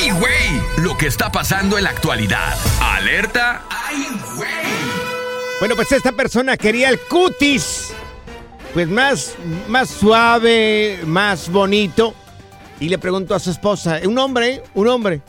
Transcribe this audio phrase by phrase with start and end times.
[0.00, 0.84] ¡ay, güey!
[0.84, 2.56] Lo que está pasando en la actualidad.
[2.80, 4.50] Alerta, ¡ay, güey!
[5.58, 7.88] Bueno, pues esta persona quería el cutis,
[8.72, 9.34] pues más,
[9.68, 12.14] más suave, más bonito.
[12.78, 15.20] Y le preguntó a su esposa, un hombre, un hombre,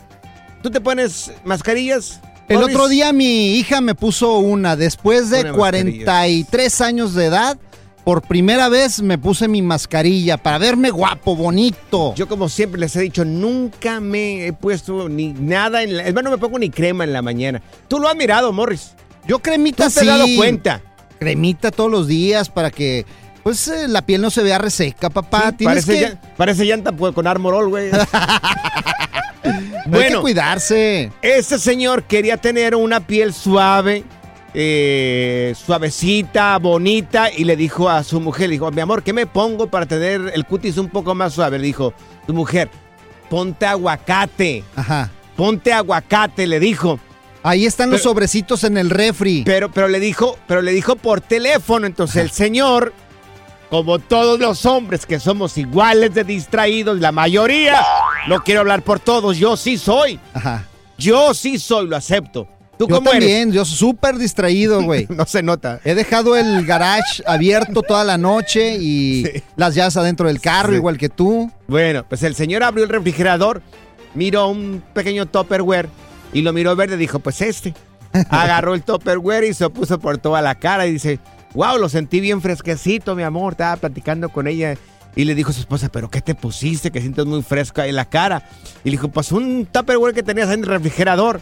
[0.63, 2.21] ¿tú te pones mascarillas?
[2.47, 4.77] El Morris?" otro día mi hija me puso una.
[4.77, 7.57] Después de Una 43 años de edad,
[8.03, 12.15] por primera vez me puse mi mascarilla para verme guapo, bonito.
[12.15, 16.03] Yo como siempre les he dicho, nunca me he puesto ni nada en la...
[16.07, 17.61] Es más, no me pongo ni crema en la mañana.
[17.87, 18.93] Tú lo has mirado, Morris.
[19.27, 20.09] Yo cremita ¿Tú te sí.
[20.09, 20.81] has dado cuenta?
[21.19, 23.05] Cremita todos los días para que
[23.43, 25.49] pues eh, la piel no se vea reseca, papá.
[25.49, 27.89] Sí, Tienes parece, que, parece llanta pues, con Armorol, güey.
[29.43, 31.11] hay que cuidarse.
[31.21, 34.03] ese señor quería tener una piel suave,
[34.53, 39.25] eh, suavecita, bonita, y le dijo a su mujer, le dijo, mi amor, ¿qué me
[39.25, 41.59] pongo para tener el cutis un poco más suave?
[41.59, 41.93] Le dijo,
[42.27, 42.69] tu mujer,
[43.29, 45.09] ponte aguacate, Ajá.
[45.35, 46.99] ponte aguacate, le dijo.
[47.43, 49.41] Ahí están los sobrecitos en el refri.
[49.45, 51.87] Pero, pero le dijo, pero le dijo por teléfono.
[51.87, 52.93] Entonces el señor,
[53.71, 57.83] como todos los hombres que somos iguales de distraídos, la mayoría,
[58.27, 60.19] no quiero hablar por todos, yo sí soy.
[60.35, 60.67] Ajá.
[60.99, 62.47] Yo sí soy, lo acepto.
[62.81, 65.03] ¿Tú Yo cómo también, yo súper distraído, güey.
[65.03, 65.15] eres?
[65.15, 65.79] No se nota.
[65.85, 69.43] He dejado el garage abierto toda la noche y Sí.
[69.55, 70.77] las llaves adentro del carro, Sí.
[70.77, 71.51] igual que tú.
[71.67, 73.61] Bueno, pues el señor abrió el refrigerador,
[74.15, 75.89] miró un pequeño Tupperware
[76.33, 77.75] y lo miró verde dijo, pues este.
[78.29, 81.19] Agarró el Tupperware y se lo puso por toda la cara y dice,
[81.53, 83.53] wow, lo sentí bien fresquecito, mi amor.
[83.53, 84.73] Estaba platicando con ella
[85.15, 86.89] y le dijo a su esposa, pero ¿qué te pusiste?
[86.89, 88.41] Que sientes muy fresco ahí en la cara.
[88.83, 91.41] Y le dijo, pues un Tupperware que tenías en el refrigerador.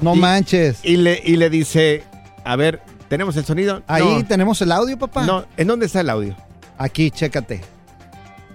[0.00, 0.78] No Y- manches.
[0.82, 2.04] Y le, y le dice,
[2.44, 3.82] a ver, ¿tenemos el sonido?
[3.86, 5.24] Ahí no, tenemos el audio, papá.
[5.26, 6.36] no, ¿en dónde está el audio?
[6.78, 7.60] Aquí, chécate.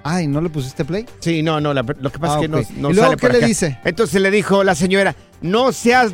[0.06, 1.06] Ay, ¿no le pusiste play?
[1.20, 2.70] Sí, no, no, la- lo que pasa Ah, es que ok.
[2.72, 3.48] no, no ¿Y luego sale qué por le acá.
[3.48, 3.80] dice?
[3.86, 6.12] Entonces le dijo la señora, no seas,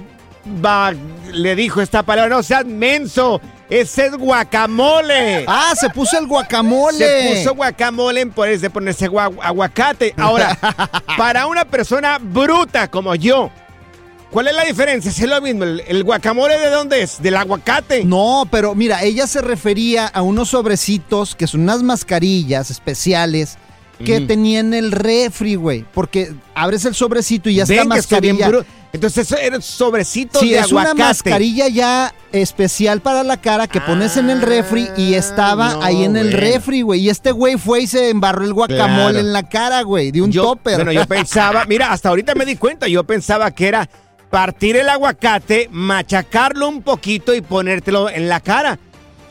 [0.64, 0.94] va-
[1.32, 5.44] le dijo esta palabra, no seas menso, ese es guacamole.
[5.48, 6.98] Ah, se puso el guacamole.
[6.98, 10.14] Se puso guacamole en ponerse, de ponerse gua- aguacate.
[10.18, 10.56] Ahora,
[11.18, 13.50] para una persona bruta como yo,
[14.32, 15.12] ¿cuál es la diferencia?
[15.12, 17.22] Si es lo mismo, ¿el, el guacamole de dónde es?
[17.22, 18.04] ¿Del aguacate?
[18.06, 23.58] No, pero mira, ella se refería a unos sobrecitos que son unas mascarillas especiales
[24.04, 25.86] que tenía en el refri, güey.
[25.94, 28.50] Porque abres el sobrecito y ya está Ven mascarilla.
[28.94, 31.04] Entonces, eso era sobrecito Sí, de es una aguacate.
[31.04, 35.84] mascarilla ya especial para la cara que pones en el refri y estaba Ah, no,
[35.84, 36.40] ahí en el bueno.
[36.40, 37.02] refri, güey.
[37.02, 39.20] Y este güey fue y se embarró el guacamole Claro.
[39.20, 40.76] en la cara, güey, de un yo, topper.
[40.78, 43.90] Bueno, yo pensaba, mira, hasta ahorita me di cuenta, yo pensaba que era
[44.30, 48.80] partir el aguacate, machacarlo un poquito y ponértelo en la cara.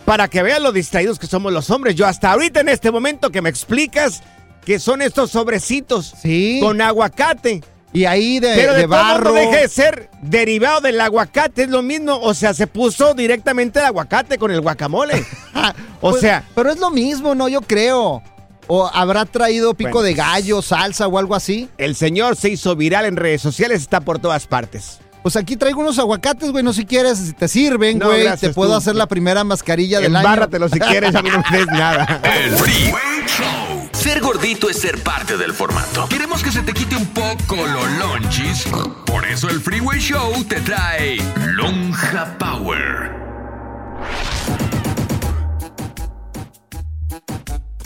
[0.04, 1.94] Para que vean lo distraídos que somos los hombres.
[1.94, 4.22] Yo hasta ahorita en este momento que me explicas
[4.64, 6.58] que son estos sobrecitos Sí.
[6.62, 7.62] con aguacate.
[7.92, 9.32] Y ahí de, Pero de, barro.
[9.32, 12.18] deje de ser derivado del aguacate, es lo mismo.
[12.20, 15.24] O sea, se puso directamente el aguacate con el guacamole.
[16.00, 17.48] o Pues, sea, Pero es lo mismo, ¿no?
[17.48, 18.22] Yo creo.
[18.68, 21.68] ¿O habrá traído pico Bueno, de gallo, salsa o algo así?
[21.78, 25.00] el señor se hizo viral en redes sociales, está por todas partes.
[25.22, 26.62] Pues aquí traigo unos aguacates, güey.
[26.62, 28.22] No si quieres, si te sirven, No, güey.
[28.22, 28.76] gracias, te puedo tú.
[28.76, 30.24] hacer la primera mascarilla del año.
[30.26, 32.20] Embárratelo si quieres, a mí no me des nada.
[32.22, 33.88] El Freeway Show.
[33.92, 36.08] Ser gordito es ser parte del formato.
[36.08, 38.64] Queremos que se te quite un poco los lonchis.
[39.06, 41.16] Por eso el Freeway Show te trae
[41.56, 43.10] Lonja Power.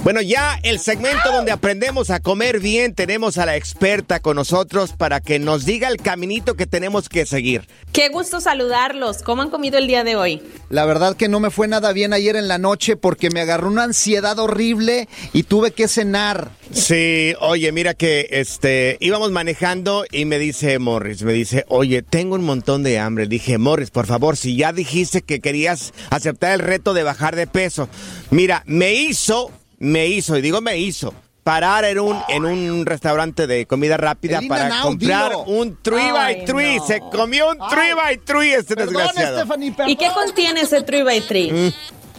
[0.05, 4.95] Bueno, ya el segmento donde aprendemos a comer bien, tenemos a la experta con nosotros
[4.95, 7.69] para que nos diga el caminito que tenemos que seguir.
[7.93, 9.23] Qué gusto saludarlos.
[9.23, 10.43] ¿Cómo han comido el día de hoy?
[10.71, 13.69] La verdad que no me fue nada bien ayer en la noche porque me agarró
[13.69, 16.51] una ansiedad horrible y tuve que cenar.
[16.73, 22.35] Sí, oye, mira que este íbamos manejando y me dice Morris, me dice, oye, tengo
[22.35, 23.29] un montón de hambre.
[23.29, 27.47] Dije, Morris, por favor, si ya dijiste que querías aceptar el reto de bajar de
[27.47, 27.89] peso,
[28.31, 31.12] mira, me hizo, me hizo, y digo me hizo.
[31.43, 35.43] Parar en un, en un restaurante de comida rápida El para comprar dilo.
[35.43, 36.87] un 3 Ay, by 3 no.
[36.87, 39.38] Se comió un 3 by 3 este Perdón, desgraciado.
[39.40, 39.75] Stephanie.
[39.88, 41.75] ¿Y qué contiene ese 3x3?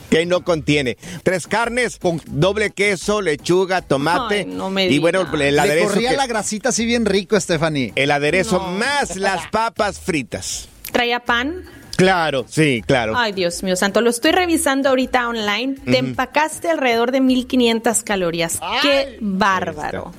[0.09, 5.23] que no contiene tres carnes con doble queso, lechuga, tomate Ay, no me y bueno,
[5.23, 5.41] digas.
[5.41, 7.93] el Le aderezo corría que- la grasita así bien rico, Stephanie.
[7.95, 8.67] el aderezo No.
[8.73, 10.67] más las papas fritas.
[10.91, 11.63] ¿Traía pan?
[11.95, 13.13] Claro, sí, claro.
[13.15, 15.75] Ay, Dios mío santo, lo estoy revisando ahorita online.
[15.85, 18.59] Te empacaste alrededor de 1500 calorías.
[18.81, 20.11] Qué bárbaro.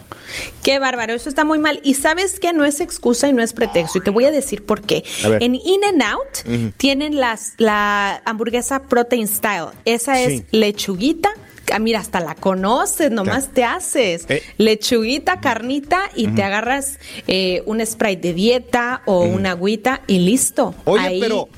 [0.62, 1.80] Qué bárbaro, eso está muy mal.
[1.84, 3.98] Y sabes que no es excusa y no es pretexto.
[3.98, 5.04] Y te voy a decir por qué.
[5.40, 9.68] En In and Out tienen las, la hamburguesa Protein Style.
[9.84, 11.30] Esa es lechuguita.
[11.74, 14.26] Ah, Mira, hasta la conoces, nomás te haces.
[14.28, 14.42] Eh.
[14.58, 20.74] Lechuguita, carnita y te agarras eh, un spray de dieta o una agüita y listo.
[20.84, 21.48] Oye, Ahí- pero,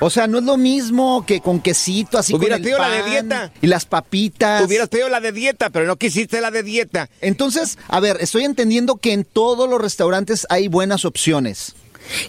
[0.00, 3.02] o sea, no es lo mismo que con quesito, así Hubieras con el pedido la
[3.02, 3.52] de dieta.
[3.62, 4.62] Y las papitas.
[4.64, 7.08] Hubieras pedido la de dieta, pero no quisiste la de dieta.
[7.20, 11.74] Entonces, a ver, estoy entendiendo que en todos los restaurantes hay buenas opciones.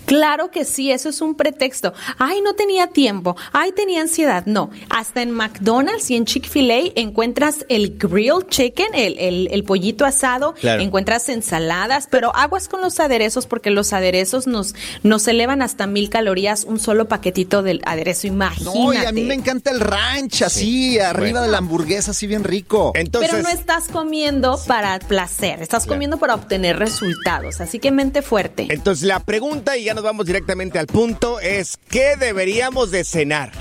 [0.06, 1.94] Claro que sí, eso es un pretexto.
[2.18, 3.35] Ay, no tenía tiempo.
[3.51, 4.45] Ay, tenía ansiedad.
[4.45, 10.06] No, hasta en McDonald's y en Chick-fil-A encuentras el grilled chicken, el, el- el pollito
[10.06, 10.81] asado, Claro.
[10.81, 16.09] encuentras ensaladas, pero aguas con los aderezos porque los aderezos nos, nos elevan hasta mil
[16.09, 18.77] calorías un solo paquetito del aderezo, imagínate.
[18.79, 21.41] No, y a mí me encanta el ranch, así, arriba Bueno.
[21.44, 22.91] de la hamburguesa, así bien rico.
[22.95, 27.62] Entonces, Pero no estás comiendo para placer, estás comiendo para obtener resultados.
[27.62, 28.68] Así que mente fuerte.
[28.69, 33.51] entonces la pregunta, y ya nos vamos directamente al punto, es ¿qué deberíamos de cenar?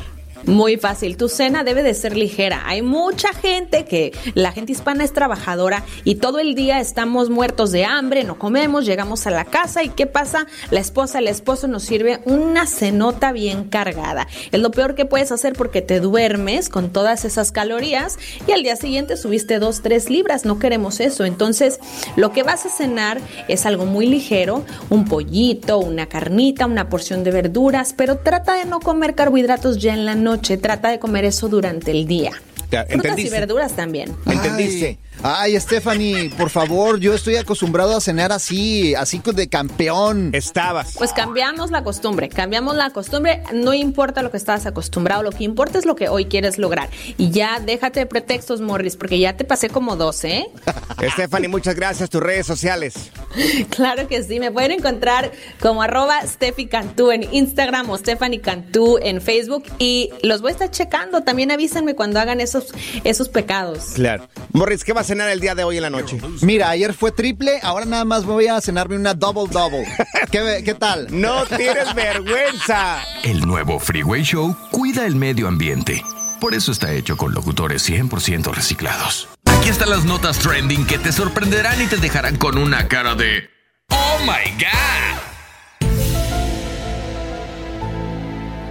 [0.44, 2.62] Muy fácil, tu cena debe de ser ligera.
[2.66, 7.72] Hay mucha gente que la gente hispana es trabajadora y todo el día estamos muertos
[7.72, 10.46] de hambre, no comemos, llegamos a la casa y ¿qué pasa?
[10.70, 14.26] La esposa, el esposo nos sirve una cenota bien cargada.
[14.52, 18.62] Es lo peor que puedes hacer porque te duermes con todas esas calorías y al
[18.62, 20.44] día siguiente subiste dos, tres libras.
[20.44, 21.24] No queremos eso.
[21.24, 21.80] Entonces,
[22.16, 27.24] lo que vas a cenar es algo muy ligero, un pollito, una carnita, una porción
[27.24, 30.25] de verduras, pero trata de no comer carbohidratos ya en la noche,
[30.56, 32.32] trata de comer eso durante el día.
[32.70, 34.14] Ya, Frutas y verduras también.
[34.26, 34.98] ¿Entendiste?
[35.22, 40.30] Ay, Stephanie, por favor, yo estoy acostumbrado a cenar así, así de campeón.
[40.32, 40.94] Estabas.
[40.96, 45.44] Pues cambiamos la costumbre, cambiamos la costumbre, no importa lo que estabas acostumbrado, lo que
[45.44, 46.90] importa es lo que hoy quieres lograr.
[47.18, 50.46] Y ya déjate de pretextos, Morris, porque ya te pasé como 12, ¿eh?
[51.12, 52.10] Stephanie, muchas gracias.
[52.10, 52.94] Tus redes sociales.
[53.70, 55.30] Claro que sí, me pueden encontrar
[55.60, 60.52] como arroba Steffi Cantú en Instagram o Stephanie Cantú en Facebook y los voy a
[60.52, 61.22] estar checando.
[61.22, 62.72] También avísenme cuando hagan esos,
[63.04, 63.92] esos pecados.
[63.94, 64.28] Claro.
[64.52, 66.20] Morris, ¿qué va a cenar el día de hoy en la noche?
[66.42, 69.86] Mira, ayer fue triple, ahora nada más voy a cenarme una double double.
[70.30, 71.06] ¿Qué, qué tal?
[71.10, 73.02] No tienes vergüenza.
[73.22, 76.02] El nuevo Freeway Show cuida el medio ambiente.
[76.40, 79.28] Por eso está hecho con locutores 100% reciclados.
[79.46, 83.48] Aquí están las notas trending que te sorprenderán y te dejarán con una cara de
[83.90, 85.36] ¡Oh my God!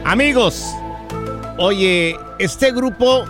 [0.06, 0.63] Amigos,
[1.58, 3.25] oye, este grupo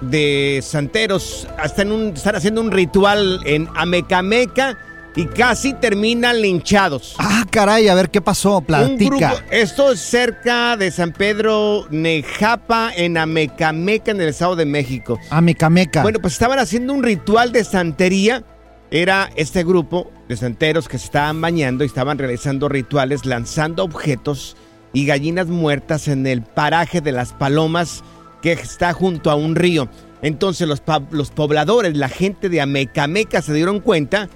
[0.00, 4.78] de santeros están, un- están haciendo un ritual en Amecameca
[5.16, 7.16] y casi terminan linchados.
[7.18, 9.04] Ah, caray, a ver qué pasó, platica.
[9.04, 15.18] grupo, esto es cerca de San Pedro Nejapa en Amecameca en el Estado de México.
[15.30, 16.02] A Mecameca.
[16.02, 18.44] Bueno, pues estaban haciendo un ritual de santería.
[18.92, 24.56] Era este grupo de santeros que se estaban bañando y estaban realizando rituales, lanzando objetos
[24.92, 28.02] y gallinas muertas en el paraje de las palomas
[28.42, 29.88] que está junto a un río.
[30.22, 34.28] Entonces los, los pobladores, la gente de Amecameca se dieron cuenta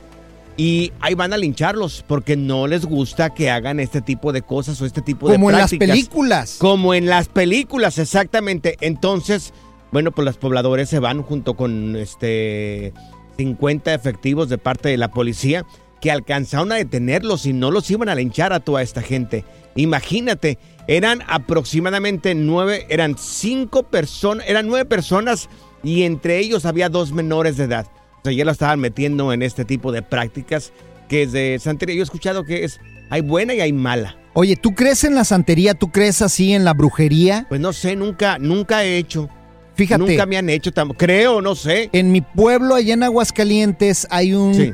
[0.57, 4.81] Y ahí van a lincharlos porque no les gusta que hagan este tipo de cosas
[4.81, 5.89] o este tipo de Como en las prácticas.
[5.89, 6.57] películas.
[6.59, 8.77] Como en las películas, exactamente.
[8.81, 9.53] Entonces,
[9.91, 12.93] bueno, pues los pobladores se van junto con este
[13.37, 15.67] 50 efectivos de parte de la policía
[16.01, 19.45] que alcanzaron a detenerlos y no los iban a linchar a toda esta gente.
[19.75, 25.49] Imagínate, eran aproximadamente nueve, eran cinco personas, eran nueve personas
[25.83, 27.87] y entre ellos había dos menores de edad.
[28.19, 30.73] O sea, ya lo estaban metiendo en este tipo de prácticas
[31.09, 31.97] que es de santería.
[31.97, 34.17] Yo he escuchado que es, hay buena y hay mala.
[34.33, 35.75] Oye, ¿tú crees en la santería?
[35.75, 37.47] ¿Tú crees así en la brujería?
[37.49, 39.29] Pues no sé, nunca, nunca he hecho.
[39.77, 40.05] Fíjate.
[40.05, 41.91] Nunca me han hecho, creo, no sé.
[41.93, 44.73] En mi pueblo, allá en Aguascalientes, hay un Sí.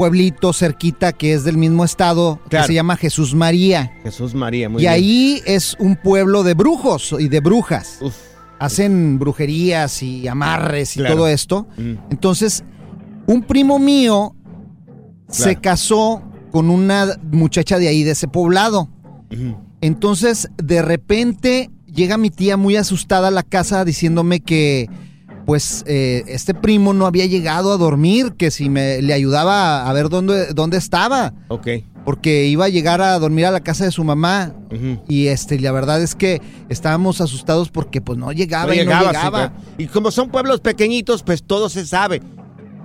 [0.00, 2.64] Pueblito cerquita que es del mismo estado Claro.
[2.64, 3.92] que se llama Jesús María.
[4.02, 4.92] Jesús María, muy y bien.
[4.94, 7.98] ahí es un pueblo de brujos y de brujas.
[8.00, 8.14] Uf,
[8.58, 11.16] Hacen brujerías y amarres y Claro.
[11.16, 11.66] todo esto.
[11.76, 12.64] mm, Entonces,
[13.26, 14.34] un primo mío
[15.28, 18.88] se casó con una muchacha de ahí, de ese poblado.
[19.82, 24.88] Entonces, de repente, llega mi tía muy asustada a la casa diciéndome que,
[25.50, 29.92] pues, eh, este primo no había llegado a dormir, que si me le ayudaba a
[29.92, 31.66] ver dónde, dónde estaba, Ok.
[32.04, 34.54] porque iba a llegar a dormir a la casa de su mamá.
[35.08, 39.00] Y este, la verdad es que estábamos asustados porque pues no llegaba No y llegaba,
[39.00, 39.48] no sí, llegaba.
[39.50, 39.64] claro.
[39.76, 42.22] y como son pueblos pequeñitos, pues todo se sabe.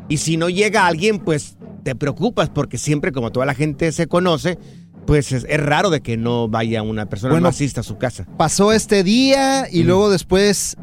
[0.10, 4.08] Y si no llega alguien, pues te preocupas porque siempre como toda la gente se
[4.08, 4.58] conoce,
[5.06, 8.00] pues es, es raro de que no vaya una persona Bueno, no asista a su
[8.00, 8.26] casa.
[8.40, 9.86] Pasó este día y Mm.
[9.86, 10.78] luego después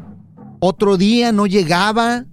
[0.65, 2.25] otro día no llegaba.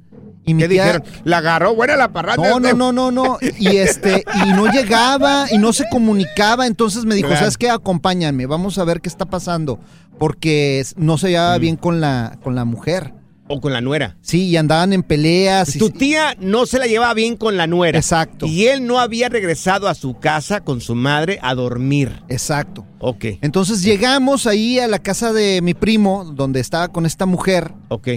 [0.44, 1.04] Y mi ¿Qué tía- dijeron?
[1.24, 2.48] La agarró buena la parranda.
[2.48, 3.38] No, no, no, no, no.
[3.58, 6.66] Y este, y no llegaba y no se comunicaba.
[6.66, 7.40] Entonces me dijo, Claro.
[7.40, 7.68] ¿sabes qué?
[7.70, 9.78] Acompáñame, vamos a ver qué está pasando.
[10.18, 11.60] Porque no se llevaba Mm.
[11.60, 13.12] bien con la, con la mujer.
[13.52, 14.16] O con la nuera.
[14.22, 15.74] Sí, y andaban en peleas.
[15.74, 17.98] y- Tu tía no se la llevaba bien con la nuera.
[17.98, 18.46] Exacto.
[18.46, 22.22] Y él no había regresado a su casa con su madre a dormir.
[22.28, 22.86] Exacto.
[23.00, 27.72] Ok, Entonces llegamos ahí a la casa de mi primo, donde estaba con esta mujer.
[27.88, 28.08] ok.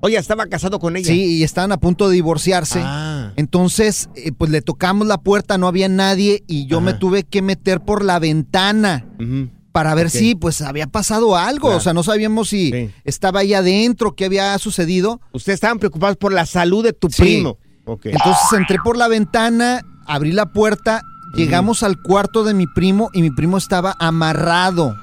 [0.00, 1.08] Oye, estaba casado con ella.
[1.08, 2.78] Sí, y estaban a punto de divorciarse.
[2.80, 3.32] Ah.
[3.34, 7.42] Entonces, eh, pues le tocamos la puerta, no había nadie y yo me tuve que
[7.42, 9.04] meter por la ventana.
[9.18, 9.48] Ujú.
[9.78, 11.76] Para ver si pues había pasado algo, Claro.
[11.76, 12.90] o sea, no sabíamos si Sí.
[13.04, 15.20] estaba ahí adentro, qué había sucedido.
[15.32, 17.22] Ustedes estaban preocupados por la salud de tu Sí.
[17.22, 17.58] primo.
[17.84, 18.06] Ok.
[18.06, 21.02] Entonces entré por la ventana, abrí la puerta,
[21.34, 24.96] llegamos al cuarto de mi primo y mi primo estaba amarrado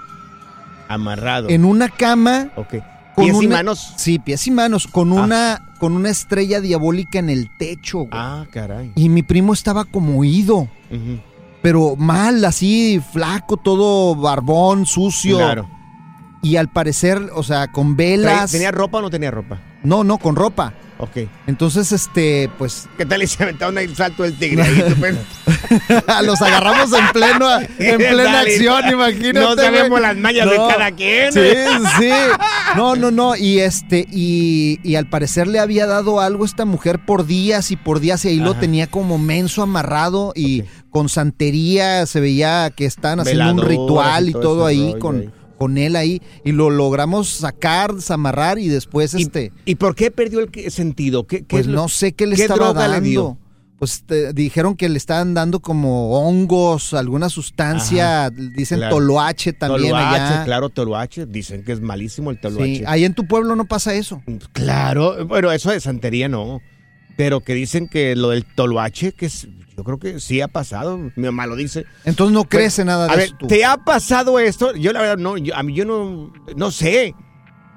[0.89, 1.49] Amarrado.
[1.49, 2.75] en una cama Ok.
[3.15, 3.93] con Pies y manos.
[3.95, 7.99] Sí, pies y manos con una con una estrella diabólica en el techo.
[7.99, 8.09] güey.
[8.11, 8.91] Ah, caray.
[8.95, 11.19] Y mi primo estaba como ido, Ujú.
[11.65, 15.37] Pero mal, así flaco, todo barbón, sucio.
[15.37, 15.67] Claro.
[16.43, 18.51] Y al parecer, o sea, con velas.
[18.51, 19.59] ¿Tenía ropa o no tenía ropa?
[19.85, 20.73] No, no, con ropa.
[20.97, 21.27] Ok.
[21.45, 24.63] Entonces, este, pues, ¿Qué tal y se aventaron el salto del tigre?
[24.97, 25.15] Pues?
[26.23, 29.33] los agarramos en pleno, en plena acción, imagínate.
[29.33, 31.33] No sabemos las mañas de cada quien.
[31.33, 31.41] Sí,
[31.99, 32.09] sí.
[32.77, 33.35] No, no, no.
[33.35, 37.71] Y este, y, y al parecer le había dado algo a esta mujer por días
[37.71, 42.71] y por días, y ahí lo tenía como menso amarrado y con santería se veía
[42.73, 45.29] que estaban haciendo un ritual y y todo ahí con, ahí.
[45.57, 46.21] Con él ahí.
[46.43, 49.51] Y lo logramos sacar, desamarrar y después ¿Y, este.
[49.65, 51.25] ¿Y por qué perdió el sentido?
[51.25, 52.99] ¿Qué, qué Pues lo- no sé qué le qué estaba droga dando.
[53.01, 53.37] le dio?
[53.77, 58.95] Pues te- dijeron que le estaban dando como hongos, alguna sustancia, dicen Claro.
[58.95, 60.43] toloache también Toloache, allá.
[60.45, 61.25] claro, toloache.
[61.25, 62.77] Dicen que es malísimo el toloache.
[62.77, 64.21] Sí, ahí en tu pueblo no pasa eso.
[64.53, 66.61] Claro, bueno, eso de santería no.
[67.17, 70.97] Pero que dicen que lo del toloache, que es, yo creo que sí ha pasado.
[71.15, 71.85] Mi mamá lo dice.
[72.03, 73.47] Entonces no crece nada de A ver, eso tú.
[73.47, 74.75] ¿te ha pasado esto?
[74.75, 77.13] Yo la verdad no, yo- a mí yo no, no sé.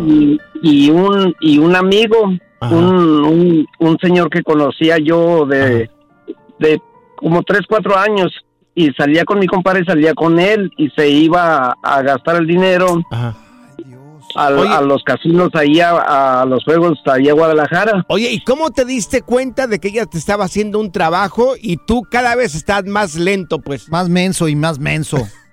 [0.06, 5.90] y, y un y un amigo, un, un, un señor que conocía yo de,
[6.58, 6.80] de
[7.16, 8.32] como tres, cuatro años
[8.74, 12.46] y salía con mi compadre, salía con él y se iba a, a gastar el
[12.46, 13.02] dinero
[14.34, 18.04] al- a los casinos ahí, a, a los juegos ahí a Guadalajara.
[18.08, 21.76] Oye, ¿y cómo te diste cuenta de que ella te estaba haciendo un trabajo y
[21.76, 23.88] tú cada vez estás más lento, pues?
[23.90, 25.18] Más menso y más menso.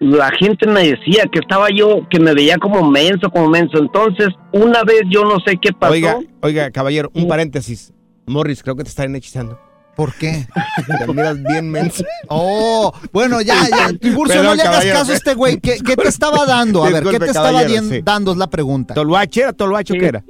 [0.00, 3.78] la gente me decía que estaba yo, que me veía como menso, como menso.
[3.78, 5.92] Entonces, una vez yo no sé qué pasó.
[5.92, 7.92] Oiga, oiga, caballero, un paréntesis.
[8.26, 9.58] Morris, creo que te están hechizando.
[9.96, 10.46] ¿Por qué?
[10.86, 12.04] Te miras bien menso.
[12.28, 13.92] Oh, bueno, ya, ya.
[14.00, 15.58] Tiburcio, no le hagas caso a este güey.
[15.58, 16.84] ¿Qué, qué te estaba dando?
[16.84, 18.02] A ver, ¿qué te estaba sí.
[18.02, 18.32] dando?
[18.32, 18.92] Es la pregunta.
[18.92, 20.24] ¿Toloache era Toloache o qué era?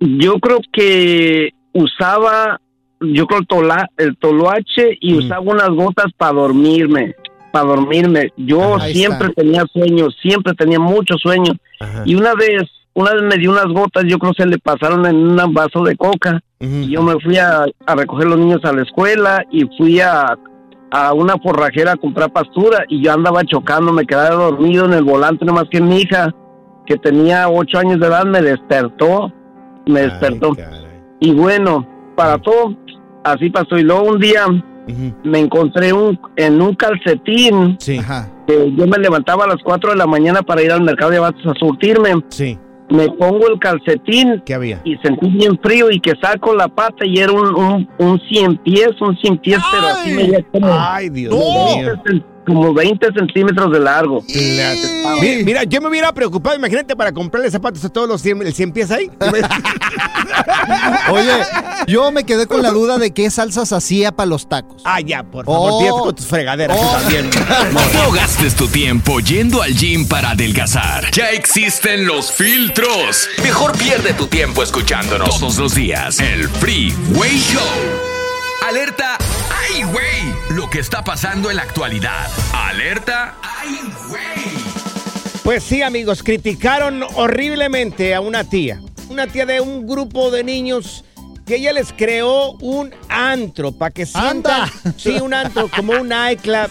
[0.00, 2.58] Yo creo que usaba,
[3.00, 7.14] yo creo el, tola, el toloache y usaba unas gotas para dormirme,
[7.56, 8.32] para dormirme.
[8.36, 9.40] Yo Ahí siempre está.
[9.42, 11.52] tenía sueño, siempre tenía mucho sueño.
[12.04, 12.62] Y una vez,
[12.94, 15.82] una vez me dio unas gotas, yo creo que se le pasaron en un vaso
[15.84, 16.40] de coca.
[16.60, 20.36] Y yo me fui a, a recoger los niños a la escuela y fui a,
[20.90, 25.04] a una forrajera a comprar pastura y yo andaba chocando, me quedaba dormido en el
[25.04, 26.34] volante, nomás que mi hija,
[26.86, 29.32] que tenía ocho años de edad, me despertó,
[29.86, 30.56] me despertó.
[31.20, 32.74] Y bueno, para todo,
[33.24, 33.76] así pasó.
[33.78, 34.46] Y luego un día
[35.24, 37.76] me encontré un, en un calcetín.
[38.46, 41.16] que yo me levantaba a las 4 de la mañana para ir al mercado de
[41.18, 42.14] abatos a surtirme.
[42.28, 42.58] Sí.
[42.88, 44.80] Me pongo el calcetín ¿Qué había?
[44.84, 48.56] y sentí bien frío y que saco la pata y era un, un, un cien
[48.58, 51.94] pies, un cien pies, pero así me Ay, Dios mío.
[52.46, 54.22] Como 20 centímetros de largo.
[54.28, 54.72] Mira,
[55.44, 58.72] mira, yo me hubiera preocupado, imagínate, para comprarle zapatos a todos los 100, el 100
[58.72, 59.10] pies ahí.
[61.10, 61.32] Oye,
[61.86, 64.82] yo me quedé con la duda de qué salsas hacía para los tacos.
[64.84, 65.78] ah, ya, por favor, Oh.
[65.78, 66.92] tírate con tus fregaderas tú Oh.
[67.00, 67.30] también.
[68.06, 71.10] No gastes tu tiempo yendo al gym para adelgazar.
[71.12, 73.28] Ya existen los filtros.
[73.42, 76.20] Mejor pierde tu tiempo escuchándonos todos los días.
[76.20, 77.62] El Freeway Show.
[78.68, 79.18] Alerta.
[79.76, 80.56] ¡Ay, güey!
[80.56, 82.30] Lo que está pasando en la actualidad.
[82.54, 83.36] Alerta.
[83.42, 84.22] ¡Ay, güey!
[85.44, 88.80] Pues sí, amigos, criticaron horriblemente a una tía.
[89.10, 91.04] Una tía de un grupo de niños
[91.44, 94.62] que ella les creó un antro para que sientan.
[94.62, 94.72] ¡Anda!
[94.96, 96.70] Sí, un antro, como un nightclub.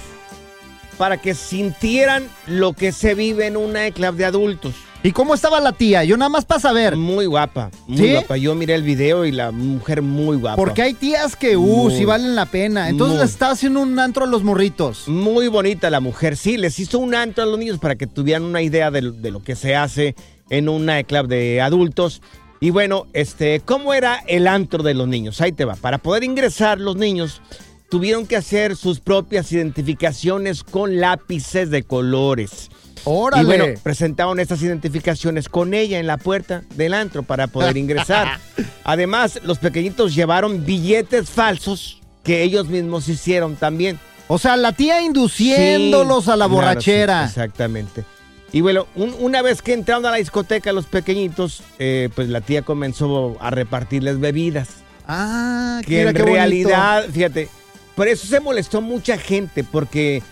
[0.97, 4.73] Para que sintieran lo que se vive en un nightclub de adultos.
[5.05, 6.03] ¿Y cómo estaba la tía?
[6.03, 6.95] Yo nada más para saber.
[6.95, 8.11] Muy guapa, muy ¿Sí?
[8.13, 8.37] guapa.
[8.37, 10.55] Yo miré el video y la mujer muy guapa.
[10.55, 11.95] Porque hay tías que, uh, Muy.
[11.95, 12.89] sí valen la pena.
[12.89, 15.07] Entonces estaba haciendo un antro a los morritos.
[15.07, 18.41] Muy bonita la mujer, sí, les hizo un antro a los niños para que tuvieran
[18.41, 20.15] una idea de, lo- de lo que se hace
[20.49, 22.23] en un nightclub de adultos.
[22.59, 25.39] Y bueno, este, ¿cómo era el antro de los niños?
[25.39, 25.75] Ahí te va.
[25.75, 27.43] Para poder ingresar los niños
[27.91, 32.71] tuvieron que hacer sus propias identificaciones con lápices de colores.
[33.05, 33.43] Órale.
[33.43, 38.39] Y bueno, presentaron estas identificaciones con ella en la puerta del antro para poder ingresar.
[38.83, 43.99] Además, los pequeñitos llevaron billetes falsos que ellos mismos hicieron también.
[44.27, 47.23] o sea, la tía induciéndolos Sí, a la claro, borrachera.
[47.27, 48.03] sí, exactamente.
[48.51, 52.41] Y bueno, un- una vez que entraron a la discoteca los pequeñitos, eh, pues la
[52.41, 54.69] tía comenzó a repartirles bebidas.
[55.07, 56.35] ah, Que mira en qué bonito.
[56.35, 57.49] realidad, fíjate,
[57.95, 60.23] por eso se molestó mucha gente, porque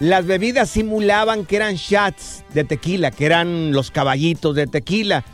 [0.00, 5.24] las bebidas simulaban que eran shots de tequila, que eran los caballitos de tequila.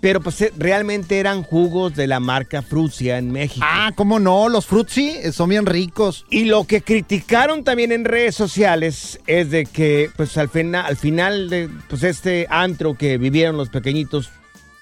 [0.00, 3.66] Pero pues eh, realmente eran jugos de la marca Frucia en México.
[3.68, 4.48] Ah, ¿cómo no?
[4.48, 6.24] Los frutzi eh, son bien ricos.
[6.30, 11.50] Y lo que criticaron también en redes sociales es de que, pues al, al final
[11.50, 14.30] de pues, este antro que vivieron los pequeñitos,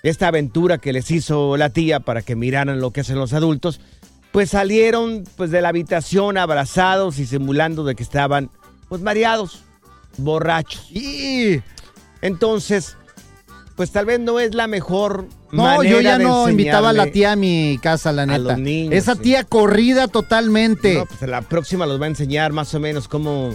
[0.05, 3.81] esta aventura que les hizo la tía para que miraran lo que hacen los adultos,
[4.31, 8.51] pues salieron pues de la habitación abrazados y simulando de que estaban
[8.89, 9.63] pues mareados,
[10.17, 10.91] borrachos.
[10.91, 11.63] Y
[12.23, 12.97] Entonces,
[13.77, 16.93] pues tal vez no es la mejor no, manera yo ya de no invitaba a
[16.93, 18.39] la tía a mi casa, la a neta.
[18.39, 19.21] los niños, Esa sí.
[19.23, 20.95] tía corrida totalmente.
[20.95, 23.55] No, pues la próxima los va a enseñar más o menos cómo,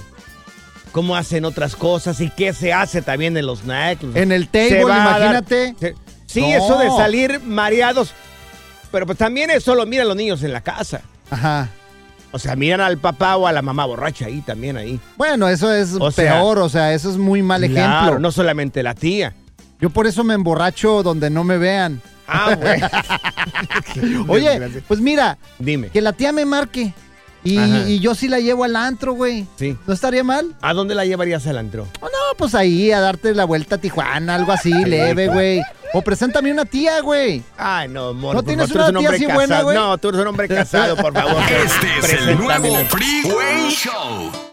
[0.92, 4.16] cómo hacen otras cosas y qué se hace también en los nightclubs.
[4.16, 5.76] En el table, a dar- imagínate.
[5.80, 5.96] se-
[6.28, 6.48] sí, No.
[6.48, 8.14] eso de salir mareados.
[8.92, 11.02] Pero pues también eso lo miran los niños en la casa.
[11.30, 11.68] Ajá.
[12.34, 15.00] O sea, miran al papá o a la mamá borracha ahí también ahí.
[15.18, 18.20] Bueno, eso es O sea, peor, o sea, eso es muy mal Claro, ejemplo.
[18.20, 19.34] no solamente la tía.
[19.80, 22.02] Yo por eso me emborracho donde no me vean.
[22.28, 22.82] Ah, güey.
[24.28, 25.90] Oye, pues mira, Dime.
[25.90, 26.94] que la tía me marque.
[27.46, 29.46] Y, y yo sí la llevo al antro, güey.
[29.58, 29.78] Sí.
[29.86, 30.56] ¿No estaría mal?
[30.62, 31.86] ¿A dónde la llevarías al antro?
[32.00, 35.62] Oh, no, pues ahí a darte la vuelta a Tijuana, algo así, leve, güey.
[35.94, 37.44] O preséntame una tía, güey.
[37.58, 38.36] Ay, no, amor.
[38.36, 39.36] ¿No por tienes una un tía así casado.
[39.36, 39.78] buena, güey?
[39.78, 41.36] No, tú eres un hombre casado, por favor.
[41.52, 44.53] Este es el nuevo Freeway Show.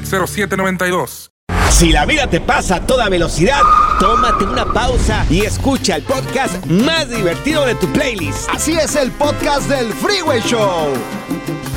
[0.03, 1.31] 833-699-0792.
[1.71, 3.61] Si la vida te pasa a toda velocidad,
[3.99, 8.49] tómate una pausa y escucha el podcast más divertido de tu playlist.
[8.49, 10.93] Así es el podcast del Freeway Show.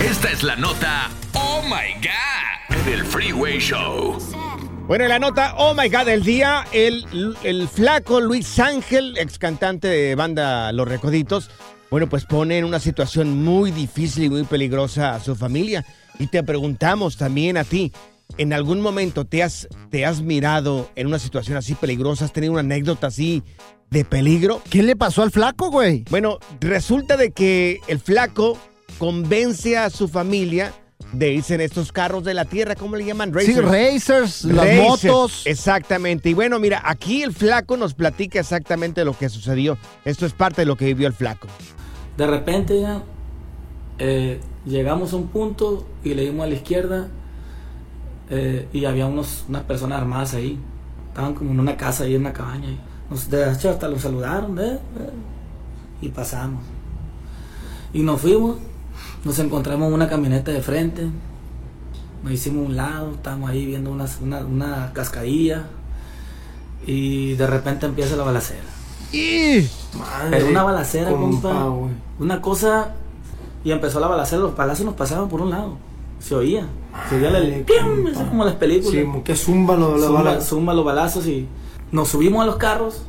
[0.01, 4.19] Esta es la nota Oh My God en el Freeway Show.
[4.87, 9.39] Bueno, en la nota, oh my god, del día, el, el flaco Luis Ángel, ex
[9.39, 11.49] cantante de banda Los Recoditos,
[11.91, 15.87] bueno, pues pone en una situación muy difícil y muy peligrosa a su familia.
[16.19, 17.93] Y te preguntamos también a ti,
[18.39, 22.25] ¿en algún momento te has, te has mirado en una situación así peligrosa?
[22.25, 23.43] ¿Has tenido una anécdota así
[23.91, 24.63] de peligro?
[24.71, 26.05] ¿Qué le pasó al flaco, güey?
[26.11, 28.59] Bueno, resulta de que el flaco
[28.99, 30.73] convence a su familia
[31.13, 33.33] de irse en estos carros de la tierra, ¿cómo le llaman?
[33.41, 35.47] Sí, racers, las motos.
[35.47, 36.31] Exactamente.
[36.31, 39.79] Y bueno, mira, aquí el flaco nos platica exactamente lo que sucedió.
[40.05, 41.47] Esto es parte de lo que vivió el flaco.
[42.17, 43.03] De repente ya
[43.99, 47.09] eh, llegamos a un punto y le dimos a la izquierda
[48.31, 50.59] eh, y había unos, unas personas armadas ahí.
[51.09, 52.69] Estaban como en una casa ahí en una cabaña.
[53.11, 54.79] Nos, de hecho, hasta los saludaron ¿eh?
[56.01, 56.63] y pasamos.
[57.93, 58.57] Y nos fuimos,
[59.25, 61.09] nos encontramos en una camioneta de frente,
[62.23, 65.67] nos hicimos un lado, estábamos ahí viendo una, una, cascadilla
[66.87, 68.65] y de repente empieza la balacera.
[69.13, 69.69] ¡Y!
[70.31, 71.71] Pero una balacera, compa.
[72.19, 72.95] Una cosa.
[73.63, 75.77] Y empezó la balacera, los palazos nos pasaban por un lado.
[76.19, 76.67] Se oía.
[77.09, 77.65] Se oía el.
[78.29, 78.93] como las películas.
[78.93, 80.49] Sí, que zumba los, balazos.
[80.49, 81.47] Zumba los balazos y
[81.93, 83.03] nos subimos a los carros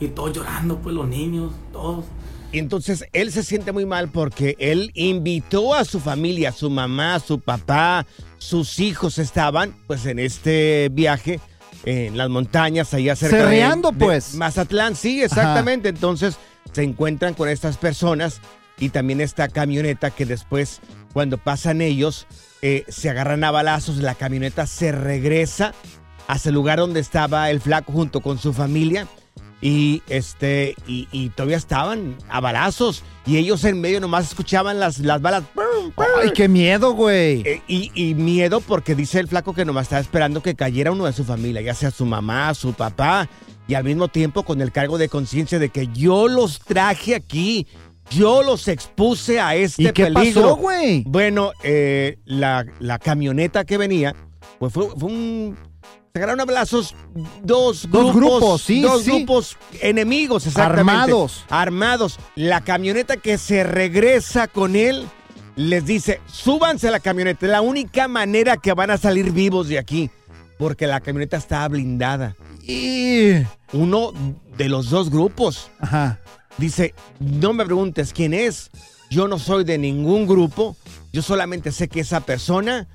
[0.00, 2.04] y todos llorando, pues los niños, todos.
[2.50, 7.18] Y entonces él se siente muy mal porque él invitó a su familia, su mamá,
[7.18, 8.06] su papá,
[8.38, 11.40] sus hijos estaban pues en este viaje
[11.84, 14.34] en las montañas, allá cerca Cerreando, de, pues.
[14.34, 15.88] Mazatlán, sí, exactamente.
[15.88, 16.36] Entonces
[16.72, 18.40] se encuentran con estas personas
[18.78, 20.80] y también esta camioneta que después,
[21.12, 22.26] cuando pasan ellos,
[22.62, 25.74] eh, se agarran a balazos, la camioneta se regresa
[26.28, 29.06] hacia el lugar donde estaba el flaco junto con su familia
[29.60, 35.22] y este y, todavía estaban a balazos y ellos en medio nomás escuchaban las, las
[35.22, 35.44] balas.
[36.20, 37.42] Ay, qué miedo, güey.
[37.46, 41.12] Eh, y, miedo porque dice el flaco que nomás estaba esperando que cayera uno de
[41.12, 43.28] su familia, ya sea su mamá, su papá,
[43.68, 47.66] y al mismo tiempo con el cargo de conciencia de que yo los traje aquí.
[48.14, 51.04] Yo los expuse a este ¿Y qué pasó, güey?
[51.06, 54.14] Bueno, eh, la, la camioneta que venía,
[54.58, 55.56] pues fue, fue un
[56.12, 56.94] se agarraron a balazos
[57.42, 60.90] dos, dos grupos, sí, dos grupos enemigos, exactamente.
[60.90, 61.44] Armados.
[61.48, 62.18] Armados.
[62.34, 65.06] La camioneta que se regresa con él
[65.56, 67.46] les dice, súbanse a la camioneta.
[67.46, 70.10] La única manera que van a salir vivos de aquí.
[70.58, 72.36] Porque la camioneta está blindada.
[72.62, 73.32] Y
[73.72, 74.12] uno
[74.58, 76.20] de los dos grupos Ajá.
[76.58, 78.70] Dice, no me preguntes quién es.
[79.10, 80.76] Yo no soy de ningún grupo.
[81.12, 82.88] Yo solamente sé que esa persona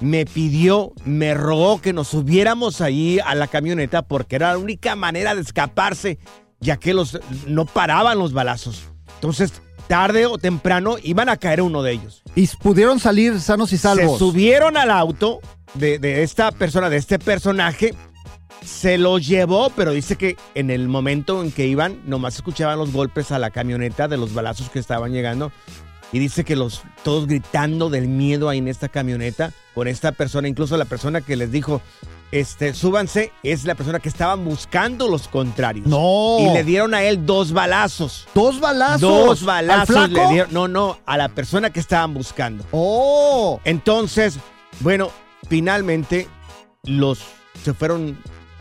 [0.00, 4.96] me pidió, me rogó que nos subiéramos ahí a la camioneta porque era la única
[4.96, 6.18] manera de escaparse,
[6.58, 8.84] ya que los, no paraban los balazos.
[9.14, 9.52] Entonces,
[9.86, 12.22] tarde o temprano iban a caer uno de ellos.
[12.34, 14.12] Y pudieron salir sanos y salvos.
[14.12, 15.40] Se subieron al auto
[15.74, 17.94] de, de esta persona, de este personaje,
[18.64, 22.92] se lo llevó, pero dice que en el momento en que iban, nomás escuchaban los
[22.92, 25.52] golpes a la camioneta de los balazos que estaban llegando
[26.12, 30.48] y dice que los todos gritando del miedo ahí en esta camioneta con esta persona,
[30.48, 31.80] incluso la persona que les dijo,
[32.32, 35.86] este, súbanse, es la persona que estaban buscando los contrarios.
[35.86, 36.38] No.
[36.40, 38.26] Y le dieron a él dos balazos.
[38.34, 39.00] ¿Dos balazos?
[39.00, 40.52] Dos balazos le dieron.
[40.52, 42.64] No, no, a la persona que estaban buscando.
[42.72, 43.60] Oh.
[43.64, 44.38] Entonces,
[44.80, 45.10] bueno,
[45.48, 46.28] finalmente
[46.84, 47.20] los
[47.62, 48.18] se fueron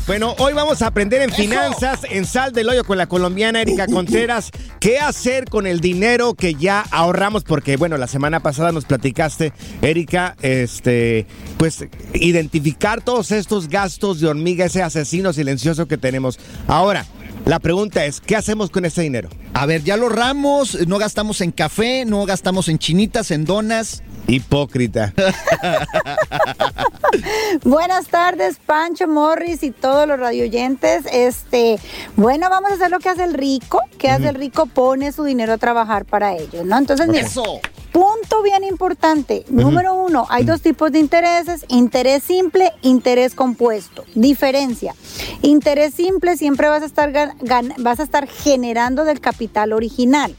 [0.08, 3.86] Bueno, hoy vamos a aprender en finanzas, en Sal del Hoyo con la colombiana Erika
[3.86, 8.86] Contreras, qué hacer con el dinero que ya ahorramos, porque bueno, la semana pasada nos
[8.86, 16.40] platicaste, Erika, este, pues identificar todos estos gastos de hormiga, ese asesino silencioso que tenemos.
[16.68, 17.06] Ahora,
[17.46, 19.30] La pregunta es, ¿qué hacemos con ese dinero?
[19.54, 24.04] A ver, ya lo ramos, no gastamos en café, no gastamos en chinitas, en donas.
[24.28, 25.14] Hipócrita.
[27.64, 31.04] Buenas tardes, Pancho Morris y todos los radioyentes.
[31.12, 31.80] Este,
[32.16, 33.82] bueno, vamos a hacer lo que hace el rico.
[33.98, 34.68] ¿Qué hace el rico?
[34.68, 36.78] Pone su dinero a trabajar para ellos, ¿no?
[36.78, 37.60] Entonces, mira, Eso.
[37.92, 39.46] Punto bien importante.
[39.50, 44.04] Número uno, hay dos tipos de intereses: interés simple, interés compuesto.
[44.16, 44.96] Diferencia:
[45.42, 47.12] interés simple siempre vas a estar
[47.78, 50.36] vas a estar generando del capital original.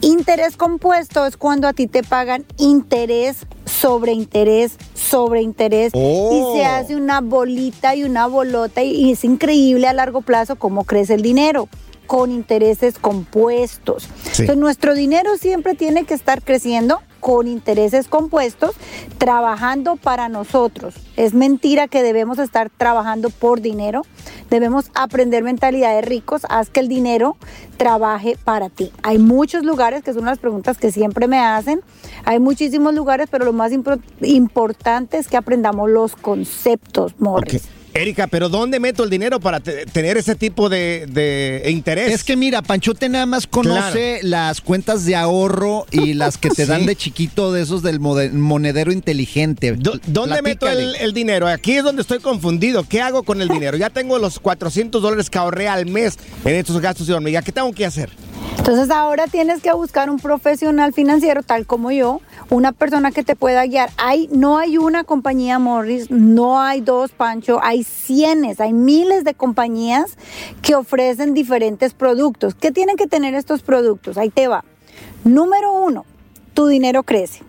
[0.00, 6.54] Interés compuesto es cuando a ti te pagan interés sobre interés sobre interés Oh.
[6.54, 10.56] y se hace una bolita y una bolota y, y es increíble a largo plazo
[10.56, 11.68] cómo crece el dinero
[12.06, 14.04] con intereses compuestos.
[14.04, 14.42] Sí.
[14.42, 18.72] Entonces nuestro dinero siempre tiene que estar creciendo con intereses compuestos,
[19.16, 20.94] trabajando para nosotros.
[21.16, 24.02] Es mentira que debemos estar trabajando por dinero.
[24.50, 26.42] Debemos aprender mentalidad de ricos.
[26.50, 27.38] Haz que el dinero
[27.78, 28.92] trabaje para ti.
[29.02, 31.80] Hay muchos lugares, que son las preguntas que siempre me hacen.
[32.26, 33.72] Hay muchísimos lugares, pero lo más
[34.20, 37.68] importante es que aprendamos los conceptos, Morris.
[37.94, 42.12] Erika, pero ¿dónde meto el dinero para te- tener ese tipo de, de interés?
[42.12, 46.64] Es que mira, Panchote nada más conoce las cuentas de ahorro y las que te
[46.64, 46.68] Sí.
[46.70, 49.72] dan de chiquito de esos del monedero inteligente.
[49.76, 51.46] Do- ¿Dónde meto el, el dinero?
[51.46, 52.82] Aquí es donde estoy confundido.
[52.82, 53.76] ¿Qué hago con el dinero?
[53.76, 57.42] Ya tengo los 400 dólares que ahorré al mes en estos gastos de hormiga.
[57.42, 58.10] ¿Qué tengo que hacer?
[58.58, 63.36] Entonces ahora tienes que buscar un profesional financiero tal como yo, una persona que te
[63.36, 63.90] pueda guiar.
[63.98, 69.34] Hay, no hay una compañía Morris, no hay dos Pancho, hay cientos, hay miles de
[69.34, 70.16] compañías
[70.62, 72.54] que ofrecen diferentes productos.
[72.54, 74.16] ¿Qué tienen que tener estos productos?
[74.16, 74.64] Ahí te va.
[75.24, 76.06] Número uno,
[76.54, 77.42] tu dinero crece.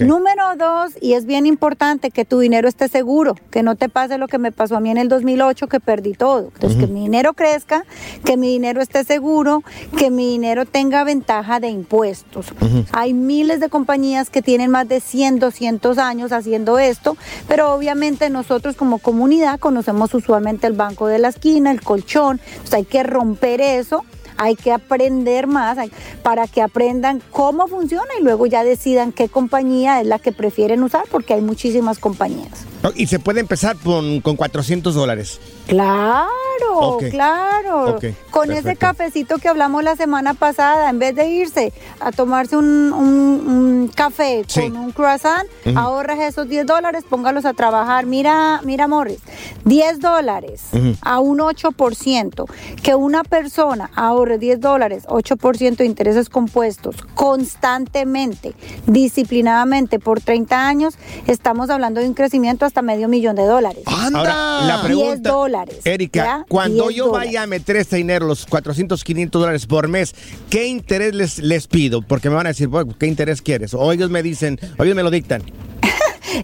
[0.00, 4.18] Número dos, y es bien importante que tu dinero esté seguro, que no te pase
[4.18, 6.50] lo que me pasó a mí en el 2008, que perdí todo.
[6.54, 7.84] Entonces, que mi dinero crezca,
[8.24, 9.62] que mi dinero esté seguro,
[9.96, 12.46] que mi dinero tenga ventaja de impuestos.
[12.92, 18.30] Hay miles de compañías que tienen más de 100, 200 años haciendo esto, pero obviamente
[18.30, 23.02] nosotros como comunidad conocemos usualmente el banco de la esquina, el colchón, Entonces, hay que
[23.02, 24.04] romper eso
[24.38, 29.28] hay que aprender más hay- para que aprendan cómo funciona y luego ya decidan qué
[29.28, 32.64] compañía es la que prefieren usar porque hay muchísimas compañías.
[32.94, 35.40] Y se puede empezar con, con 400 dólares.
[35.66, 37.98] Claro, claro.
[38.30, 42.92] Con ese cafecito que hablamos la semana pasada, en vez de irse a tomarse un,
[42.92, 44.62] un- un café Sí.
[44.62, 45.78] con un croissant, Ujú.
[45.78, 48.06] ahorras esos 10 dólares, póngalos a trabajar.
[48.06, 49.18] Mira, mira, Morris,
[49.64, 50.62] 10 dólares
[51.02, 52.46] a un 8%.
[52.82, 53.90] Que una persona
[54.28, 58.54] ahorre 10 dólares, 8% de intereses compuestos constantemente,
[58.86, 60.94] disciplinadamente por 30 años,
[61.26, 63.82] estamos hablando de un crecimiento hasta medio millón de dólares.
[63.86, 64.18] ¡Anda!
[64.18, 65.80] Ahora, la 10 pregunta, dólares.
[65.84, 66.44] Erika, ¿ya?
[66.48, 67.28] cuando 10 yo dólares.
[67.28, 70.14] vaya a meter este dinero, los 400, 500 dólares por mes,
[70.50, 72.02] ¿qué interés les, les pido?
[72.02, 73.72] Porque me van a decir, "Bueno, ¿qué interés quieres?
[73.74, 75.42] O ellos me dicen, o ellos me lo dictan.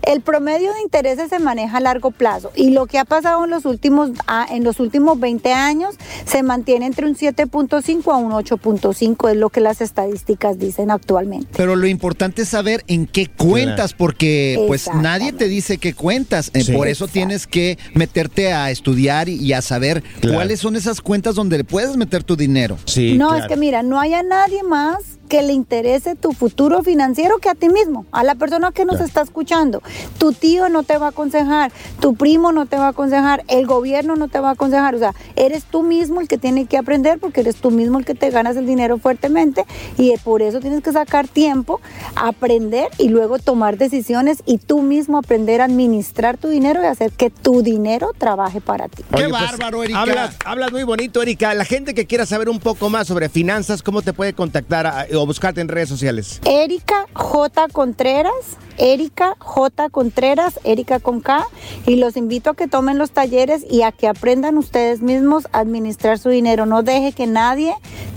[0.02, 3.50] El promedio de intereses se maneja a largo plazo y lo que ha pasado en
[3.50, 5.94] los últimos ah, en los últimos 20 años
[6.26, 11.46] se mantiene entre un 7.5 a un 8.5 es lo que las estadísticas dicen actualmente.
[11.56, 16.50] Pero lo importante es saber en qué cuentas, porque pues nadie te dice qué cuentas.
[16.52, 16.72] Eh, Sí.
[16.72, 20.36] Por eso tienes que meterte a estudiar y, a saber Claro.
[20.36, 22.78] cuáles son esas cuentas donde le puedes meter tu dinero.
[22.86, 26.84] Sí, no, es que mira, no hay a nadie más que le interese tu futuro
[26.84, 29.06] financiero que a ti mismo, a la persona que nos Claro.
[29.08, 29.82] está escuchando.
[30.16, 33.66] Tu tío no te va a aconsejar, tu primo no te va a aconsejar, el
[33.66, 34.94] gobierno no te va a aconsejar.
[34.94, 38.04] O sea, eres tú mismo el que tiene que aprender porque eres tú mismo el
[38.04, 39.64] que te ganas el dinero fuertemente
[39.98, 41.80] y por eso tienes que sacar tiempo,
[42.14, 47.10] aprender y luego tomar decisiones y tú mismo aprender a administrar tu dinero y hacer
[47.10, 49.02] que tu dinero trabaje para ti.
[49.10, 50.00] ¡Qué Oye, pues, bárbaro, Erika!
[50.00, 51.54] Hablas, hablas muy bonito, Erika.
[51.54, 55.06] La gente que quiera saber un poco más sobre finanzas, ¿cómo te puede contactar a-
[55.16, 56.40] o buscarte en redes sociales?
[56.44, 57.68] Erika J.
[57.68, 58.32] Contreras,
[58.78, 59.90] Erika J.
[59.90, 61.46] Contreras, Erika con K,
[61.86, 65.60] y los invito a que tomen los talleres y a que aprendan ustedes mismos a
[65.60, 66.66] administrar su dinero.
[66.66, 67.74] No deje que nadie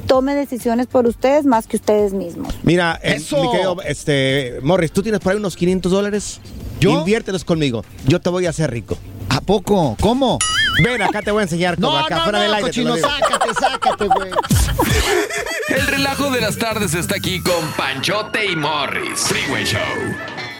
[0.07, 2.53] tome decisiones por ustedes más que ustedes mismos.
[2.63, 3.41] Mira, eh, ¡Eso!
[3.41, 6.39] mi querido, este, Morris, ¿tú tienes por ahí unos 500 dólares?
[6.79, 6.91] ¿Yo?
[6.91, 7.83] Inviértelos conmigo.
[8.05, 8.97] Yo te voy a hacer rico.
[9.29, 9.97] ¿A poco?
[9.99, 10.39] ¿Cómo?
[10.83, 11.91] Ven, acá te voy a enseñar cómo.
[11.91, 12.71] No, acá no, fuera no, del aire.
[12.71, 13.07] te lo cochino, digo.
[13.09, 14.31] sácate, sácate, güey.
[15.87, 19.21] El relajo de las tardes está aquí con Panchote y Morris.
[19.21, 20.46] Freeway Show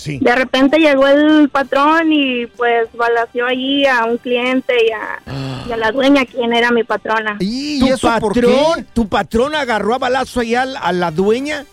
[0.00, 0.18] Sí.
[0.18, 5.72] de repente llegó el patrón y pues balació allí a un cliente y a, y
[5.72, 7.36] a la dueña, quien era mi patrona.
[7.38, 8.82] ¿Y ¿Tu eso por patrón, qué?
[8.94, 11.66] tu patrón agarró a balazo ahí a, la- a la dueña?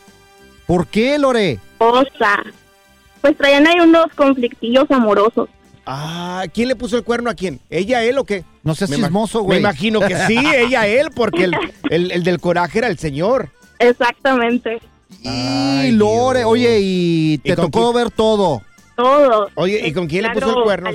[0.66, 1.60] ¿Por qué, Lore?
[1.78, 2.44] O sea,
[3.22, 5.48] pues traían ahí unos conflictillos amorosos.
[5.86, 7.62] Ah, ¿quién le puso el cuerno a quién?
[7.70, 8.44] ¿Ella, él o qué?
[8.64, 9.60] No seas Me chismoso, Me güey.
[9.60, 11.56] imagino que sí, ella, él, porque el,
[11.90, 13.52] el- el del coraje era el señor.
[13.80, 14.80] Exactamente.
[15.22, 16.52] Y Lore, Dios.
[16.52, 18.62] oye, y te ¿Y con tocó ver todo.
[18.96, 19.48] Todo.
[19.54, 20.90] Oye, ¿y con quién le puso el cuerno?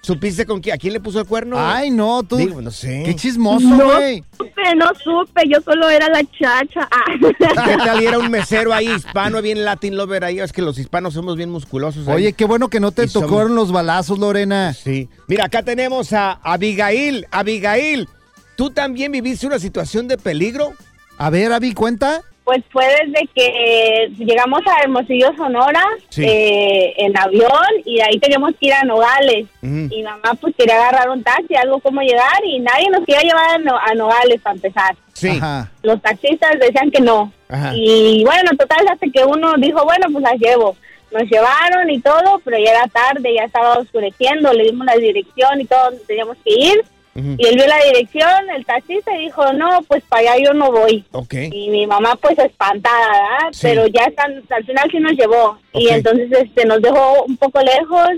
[0.00, 0.76] ¿Supiste con quién?
[0.76, 1.56] ¿A quién le puso el cuerno?
[1.58, 2.36] Ay, no, tú.
[2.36, 3.02] Digo, no sé.
[3.04, 4.22] Qué chismoso, No güey.
[4.38, 6.88] supe, no supe, yo solo era la chacha.
[6.88, 7.04] Ah.
[7.64, 8.00] ¿Qué tal?
[8.00, 10.38] Y era un mesero ahí hispano, bien Latin lover ahí.
[10.38, 12.06] Es que los hispanos somos bien musculosos.
[12.06, 12.14] ahí.
[12.14, 14.72] Oye, qué bueno que no te tocaron los balazos, Lorena.
[14.72, 15.08] Sí.
[15.26, 17.26] Mira, acá tenemos a Abigail.
[17.32, 18.08] Abigail,
[18.54, 20.74] ¿tú también viviste una situación de peligro?
[21.18, 22.22] A ver, Avi, cuenta.
[22.44, 26.24] Pues fue desde que llegamos a Hermosillo, Sonora, Sí.
[26.26, 27.50] eh, en avión,
[27.84, 29.46] y de ahí teníamos que ir a Nogales.
[29.62, 33.50] Y mamá pues quería agarrar un taxi, algo como llegar, y nadie nos quería llevar
[33.54, 34.96] a, No- a Nogales para empezar.
[35.12, 35.28] Sí.
[35.28, 35.70] Ajá.
[35.84, 37.32] Los taxistas decían que no.
[37.48, 37.72] Ajá.
[37.76, 40.76] Y bueno, total, hasta que uno dijo, bueno, pues las llevo.
[41.12, 45.60] Nos llevaron y todo, pero ya era tarde, ya estaba oscureciendo, le dimos la dirección
[45.60, 46.84] y todo, donde teníamos que ir.
[47.14, 50.72] Y él vio la dirección, el taxista, y dijo, no, pues para allá yo no
[50.72, 51.04] voy.
[51.52, 53.48] Y mi mamá pues espantada, ¿verdad?
[53.52, 53.60] Sí.
[53.62, 55.58] Pero ya están, al final sí nos llevó.
[55.74, 58.08] Y entonces este nos dejó un poco lejos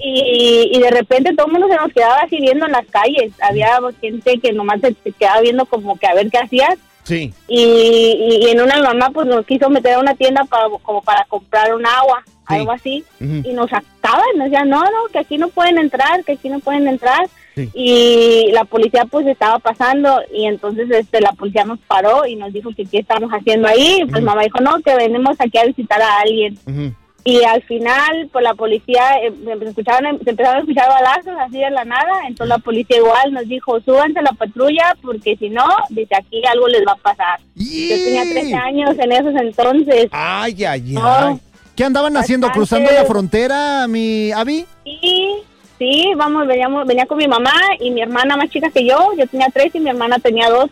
[0.00, 3.32] y, y de repente todo el mundo se nos quedaba así viendo en las calles.
[3.40, 6.76] Había gente que nomás se, se quedaba viendo como que a ver qué hacías.
[7.04, 7.32] Sí.
[7.48, 7.62] Y,
[8.42, 11.74] y- en una mamá pues nos quiso meter a una tienda para, como para comprar
[11.74, 12.56] un agua, Sí.
[12.56, 13.04] algo así.
[13.20, 16.58] Y nos sacaban, nos decían, no, no, que aquí no pueden entrar, que aquí no
[16.58, 17.28] pueden entrar.
[17.54, 17.68] Sí.
[17.74, 22.52] Y la policía pues estaba pasando y entonces este la policía nos paró y nos
[22.52, 24.00] dijo que qué estamos haciendo ahí.
[24.08, 24.26] Pues Ujú.
[24.26, 26.58] mamá dijo, no, que venimos aquí a visitar a alguien.
[26.66, 26.94] Ujú.
[27.22, 31.58] y al final pues la policía eh, se escuchaban se empezaron a escuchar balazos así
[31.58, 35.50] de la nada entonces la policía igual nos dijo súbanse a la patrulla porque si
[35.50, 40.08] no dice aquí algo les va a pasar yo tenía 13 años en esos entonces
[40.12, 41.40] ay ay ay
[41.76, 42.46] ¿Qué andaban haciendo?
[42.46, 42.58] Bastante.
[42.58, 44.66] ¿Cruzando la frontera, mi Avi?
[44.84, 45.28] Sí,
[45.80, 49.12] sí, vamos, veníamos, venía con mi mamá y mi hermana más chica que yo.
[49.18, 50.68] Yo tenía 13 y mi hermana tenía 12.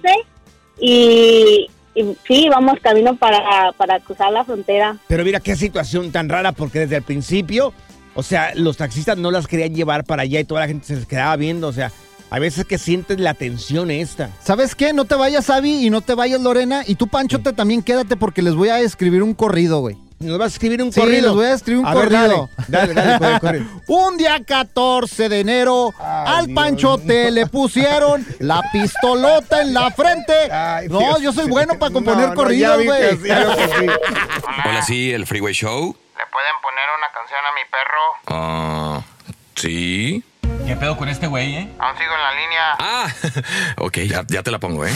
[0.81, 4.99] Y, y sí, vamos camino para, para cruzar la frontera.
[5.09, 7.73] Pero mira qué situación tan rara, porque desde el principio,
[8.15, 10.97] o sea, los taxistas no las querían llevar para allá y toda la gente se
[10.97, 11.69] les quedaba viendo.
[11.69, 11.91] O sea,
[12.29, 14.31] a veces que sientes la tensión esta.
[14.43, 14.93] ¿Sabes qué?
[14.93, 16.83] No te vayas, Avi, y no te vayas, Lorena.
[16.87, 19.97] Y tú, Panchote, también quédate porque les voy a escribir un corrido, güey.
[20.21, 21.33] Nos vas a escribir un Sí, corrido.
[21.35, 22.51] voy a escribir un A ver, corrido.
[22.67, 23.63] dale, dale, dale, corre, corre.
[23.87, 30.33] Un día 14 de enero, al Panchote le pusieron la pistolota en la frente.
[30.89, 33.11] no, Dios yo soy bueno para componer No, no, corridos, güey.
[33.17, 33.31] sí, sí.
[34.69, 35.97] Hola, sí, el Freeway Show.
[36.17, 38.05] ¿Le pueden poner una canción a mi perro?
[38.27, 39.03] Ah,
[39.55, 40.25] sí.
[40.67, 41.73] ¿Qué pedo con este güey, eh?
[41.79, 42.77] Aún sigo en la línea.
[42.81, 43.07] Ah,
[43.79, 44.93] ok, ya, ya te la pongo, ¿eh?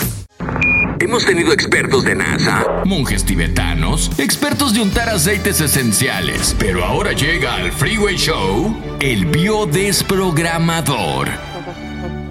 [1.00, 7.54] Hemos tenido expertos de NASA, monjes tibetanos, expertos de untar aceites esenciales, pero ahora llega
[7.54, 11.28] al Freeway Show el biodesprogramador.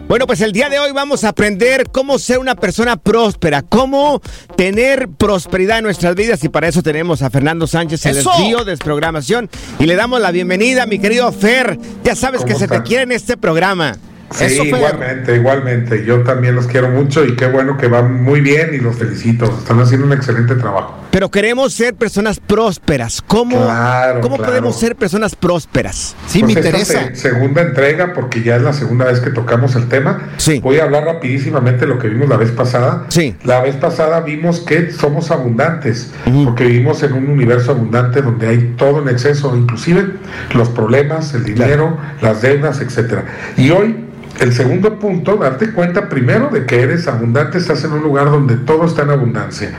[0.08, 4.22] Bueno, pues el día de hoy vamos a aprender cómo ser una persona próspera, cómo
[4.58, 8.72] tener prosperidad en nuestras vidas y para eso tenemos a Fernando Sánchez, el desvío de
[8.72, 9.50] desprogramación
[9.80, 11.80] y le damos la bienvenida, mi querido Fer.
[12.04, 13.96] Ya sabes que ¿Cómo se te quiere en este programa.
[14.32, 16.06] Sí, igualmente, igualmente.
[16.06, 19.46] Yo también los quiero mucho y qué bueno que van muy bien y los felicito.
[19.46, 20.98] Están haciendo un excelente trabajo.
[21.12, 23.22] Pero queremos ser personas prósperas.
[23.22, 24.52] ¿Cómo, Claro, ¿cómo claro.
[24.52, 26.16] podemos ser personas prósperas?
[26.40, 30.30] Pues esta se- segunda entrega, porque ya es la segunda vez que tocamos el tema.
[30.62, 33.06] Voy a hablar rapidísimamente de lo que vimos la vez pasada.
[33.10, 33.36] Sí.
[33.44, 36.12] La vez pasada vimos que somos abundantes,
[36.46, 40.06] porque vivimos en un universo abundante donde hay todo en exceso, inclusive
[40.54, 43.26] los problemas, el dinero, las deudas, etcétera.
[43.58, 44.06] Y hoy
[44.42, 48.58] el segundo punto, darte cuenta primero de que eres abundante, estás en un lugar donde
[48.58, 49.72] todo está en abundancia.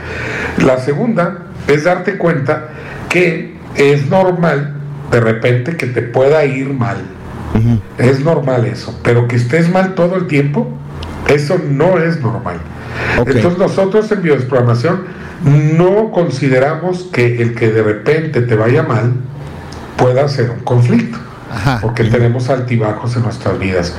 [0.57, 2.69] La segunda es darte cuenta
[3.09, 4.73] que es normal
[5.11, 6.97] de repente que te pueda ir mal.
[7.97, 10.69] Es normal eso, pero que estés mal todo el tiempo,
[11.27, 12.57] eso no es normal.
[13.17, 15.03] Entonces nosotros en biodesprogramación
[15.77, 19.11] no consideramos que el que de repente te vaya mal
[19.97, 21.19] pueda ser un conflicto.
[21.81, 23.95] Porque tenemos altibajos en nuestras vidas.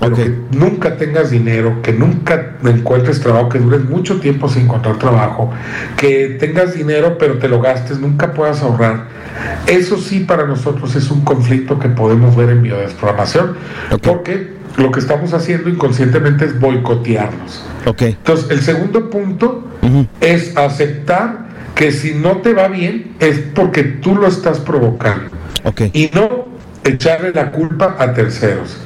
[0.00, 4.98] Pero que nunca tengas dinero, que nunca encuentres trabajo, que dures mucho tiempo sin encontrar
[4.98, 5.50] trabajo,
[5.96, 9.06] que tengas dinero pero te lo gastes, nunca puedas ahorrar.
[9.66, 13.56] Eso sí para nosotros es un conflicto que podemos ver en biodesprogramación,
[14.02, 17.64] porque lo que estamos haciendo inconscientemente es boicotearnos.
[17.84, 19.64] Entonces, el segundo punto
[20.20, 25.30] es aceptar que si no te va bien es porque tú lo estás provocando.
[25.92, 26.47] Y no
[26.88, 28.76] echarle la culpa a terceros.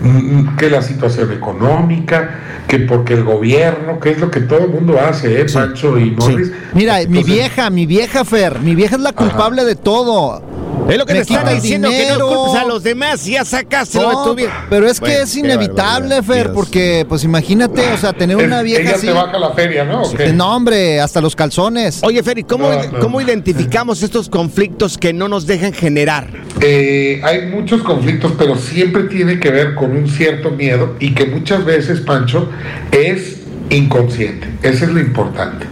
[0.00, 2.30] Mm, Que la situación económica,
[2.66, 6.10] que porque el gobierno, que es lo que todo el mundo hace, ¿eh, Pancho y
[6.12, 6.52] Morris?
[6.74, 10.42] Mira, mi vieja, mi vieja Fer, mi vieja es la culpable de todo.
[10.88, 13.98] Es lo que Me te el diciendo, que no culpes a los demás, ya sacaste
[14.00, 14.66] lo de tu vida.
[14.68, 16.54] pero es que Bueno, es inevitable, barbaridad, Fer, Dios.
[16.54, 19.06] porque pues imagínate, o sea, tener una vieja ella así.
[19.06, 20.02] te baja la feria, ¿no?
[20.02, 20.32] ¿O Sí, qué?
[20.32, 22.00] No, hombre, hasta los calzones.
[22.02, 22.98] Oye, Fer, ¿y cómo, No, no.
[22.98, 26.28] cómo identificamos estos conflictos que no nos dejan generar?
[26.60, 31.26] Eh, hay muchos conflictos, pero siempre tiene que ver con un cierto miedo y que
[31.26, 32.48] muchas veces, Pancho,
[32.90, 33.38] es
[33.70, 34.48] inconsciente.
[34.62, 35.66] Eso es lo importante.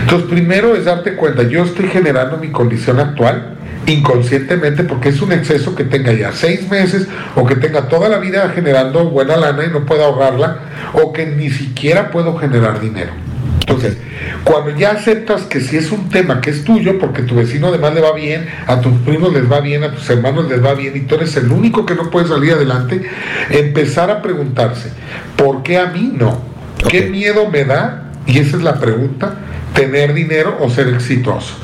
[0.00, 5.32] Entonces, primero es darte cuenta, yo estoy generando mi condición actual inconscientemente porque es un
[5.32, 9.64] exceso que tenga ya seis meses o que tenga toda la vida generando buena lana
[9.64, 10.58] y no pueda ahorrarla
[10.92, 13.12] o que ni siquiera puedo generar dinero.
[13.60, 13.96] Entonces,
[14.44, 17.94] cuando ya aceptas que si es un tema que es tuyo, porque tu vecino además
[17.94, 20.96] le va bien, a tus primos les va bien, a tus hermanos les va bien
[20.96, 23.02] y tú eres el único que no puede salir adelante,
[23.50, 24.90] empezar a preguntarse,
[25.36, 26.42] ¿por qué a mí no?
[26.88, 28.10] ¿Qué miedo me da?
[28.26, 29.36] Y esa es la pregunta,
[29.74, 31.54] tener dinero o ser exitoso.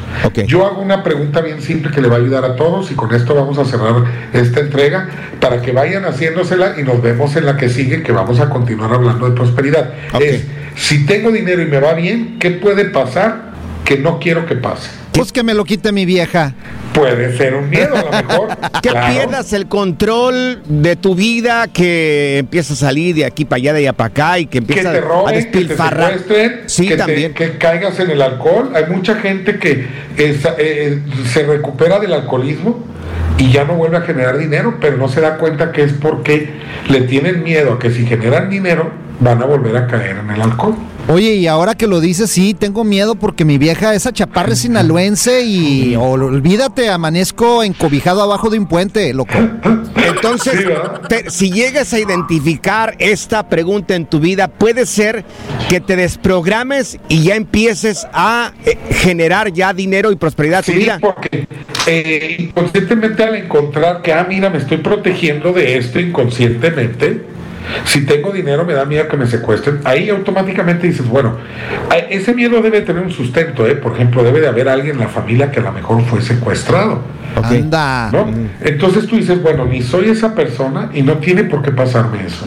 [0.47, 3.15] Yo hago una pregunta bien simple que le va a ayudar a todos y con
[3.15, 5.09] esto vamos a cerrar esta entrega
[5.41, 8.93] para que vayan haciéndosela y nos vemos en la que sigue que vamos a continuar
[8.93, 9.93] hablando de prosperidad.
[10.21, 10.47] Es,
[10.77, 13.53] si tengo dinero y me va bien, ¿qué puede pasar
[13.85, 14.91] que no quiero que pase?
[15.19, 16.55] Pues que me lo quite mi vieja.
[16.95, 18.49] Puede ser un miedo a lo mejor.
[18.83, 19.13] Que claro.
[19.13, 23.79] pierdas el control de tu vida, que empieza a salir de aquí para allá, de
[23.81, 26.19] allá para acá y que que empieza te a roben, que te despilfarrar.
[26.67, 27.35] Sí, que, te- también.
[27.35, 28.71] que caigas en el alcohol.
[28.77, 32.85] Hay mucha gente que es- eh, se recupera del alcoholismo
[33.37, 36.51] y ya no vuelve a generar dinero, pero no se da cuenta que es porque
[36.89, 38.91] le tienen miedo a que si generan dinero
[39.21, 40.77] van a volver a caer en el alcohol.
[41.09, 44.07] Oye, y ahora que lo dices, sí, tengo miedo porque mi vieja es
[44.59, 49.33] sinaloense y ol- olvídate, amanezco encobijado abajo de un puente, loco.
[50.07, 50.65] Entonces,
[51.09, 55.25] te- si llegas a identificar esta pregunta en tu vida, puede ser
[55.71, 60.73] que te desprogrames y ya empieces a eh, generar ya dinero y prosperidad a tu
[60.73, 60.99] Sí, vida.
[61.01, 61.47] porque
[61.87, 67.23] eh, inconscientemente al encontrar que, ah, mira, me estoy protegiendo de esto inconscientemente,
[67.85, 71.37] si tengo dinero me da miedo que me secuestren, ahí automáticamente dices, bueno,
[72.11, 73.75] ese miedo debe tener un sustento, ¿eh?
[73.77, 77.03] Por ejemplo, debe de haber alguien en la familia que a lo mejor fue secuestrado.
[77.43, 78.11] Anda.
[78.13, 78.27] ¿no?
[78.61, 82.47] Entonces tú dices, bueno, ni soy esa persona y no tiene por qué pasarme eso.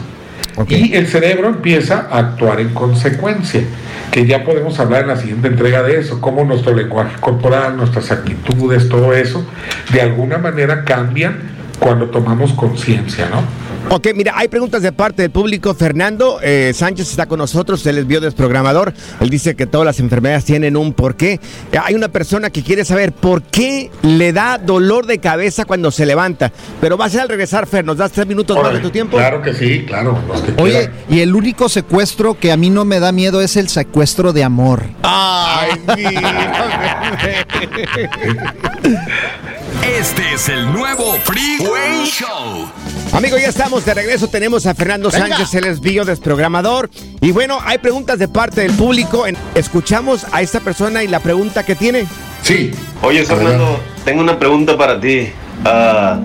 [0.68, 3.62] Y el cerebro empieza a actuar en consecuencia,
[4.10, 8.10] que ya podemos hablar en la siguiente entrega de eso, cómo nuestro lenguaje corporal, nuestras
[8.10, 9.46] actitudes, todo eso,
[9.92, 11.38] de alguna manera cambian
[11.82, 13.42] cuando tomamos conciencia, ¿no?
[13.90, 15.74] Ok, mira, hay preguntas de parte del público.
[15.74, 18.94] Fernando eh, Sánchez está con nosotros, él es biodesprogramador.
[19.20, 21.40] Él dice que todas las enfermedades tienen un porqué.
[21.82, 26.06] Hay una persona que quiere saber por qué le da dolor de cabeza cuando se
[26.06, 26.52] levanta.
[26.80, 29.16] Pero va a ser al regresar, Fer, ¿nos das tres minutos más de tu tiempo?
[29.16, 30.16] Claro que sí, claro.
[30.28, 33.56] los que Oye, y el único secuestro que a mí no me da miedo es
[33.56, 34.84] el secuestro de amor.
[35.02, 35.72] Ay,
[39.82, 42.70] Este es el nuevo Freeway Show.
[43.12, 44.28] Amigo, ya estamos de regreso.
[44.28, 45.28] Tenemos a Fernando Venga.
[45.28, 46.88] Sánchez, él es biodesprogramador.
[47.20, 49.24] Y bueno, hay preguntas de parte del público.
[49.56, 52.06] Escuchamos a esta persona y la pregunta que tiene.
[52.42, 52.70] Sí.
[53.02, 55.28] Oye, Fernando, tengo una pregunta para ti.
[55.64, 56.20] Ah,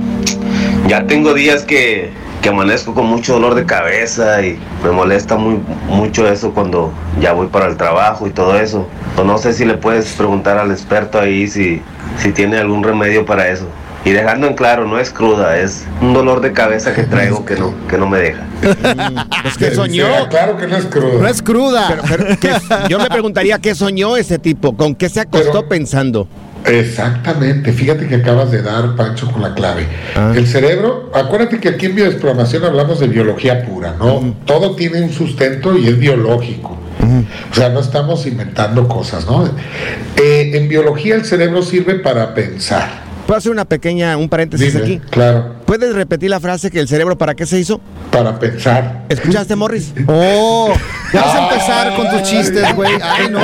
[0.87, 2.11] ya tengo días que,
[2.41, 5.59] que amanezco con mucho dolor de cabeza y me molesta muy,
[5.89, 8.87] mucho eso cuando ya voy para el trabajo y todo eso.
[9.25, 11.81] No sé si le puedes preguntar al experto ahí si,
[12.17, 13.65] si tiene algún remedio para eso.
[14.05, 17.55] Y dejando en claro, no es cruda, es un dolor de cabeza que traigo que
[17.55, 18.43] no, que no me deja.
[19.41, 20.05] Pues que soñó.
[20.29, 21.19] Claro que no es cruda.
[21.21, 21.87] No es cruda.
[21.89, 26.27] Pero, pero, ¿qué- yo me preguntaría qué soñó ese tipo, con qué se acostó pensando.
[26.65, 29.87] Exactamente, fíjate que acabas de dar, Pancho, con la clave.
[30.35, 34.35] El cerebro, acuérdate que aquí en biodesprogramación hablamos de biología pura, ¿no?
[34.45, 36.77] Todo tiene un sustento y es biológico.
[37.51, 39.45] O sea, no estamos inventando cosas, ¿no?
[40.17, 43.07] Eh, en biología el cerebro sirve para pensar.
[43.25, 45.01] ¿Puedo hacer una pequeña, un paréntesis Dime, aquí?
[45.09, 47.81] Claro, ¿Puedes repetir la frase que el cerebro para qué se hizo?
[48.09, 49.03] para pensar.
[49.09, 49.93] ¿Escuchaste, Morris?
[50.07, 50.73] Oh,
[51.13, 52.93] ya vas a empezar con tus chistes, güey.
[53.01, 53.39] Ay, no.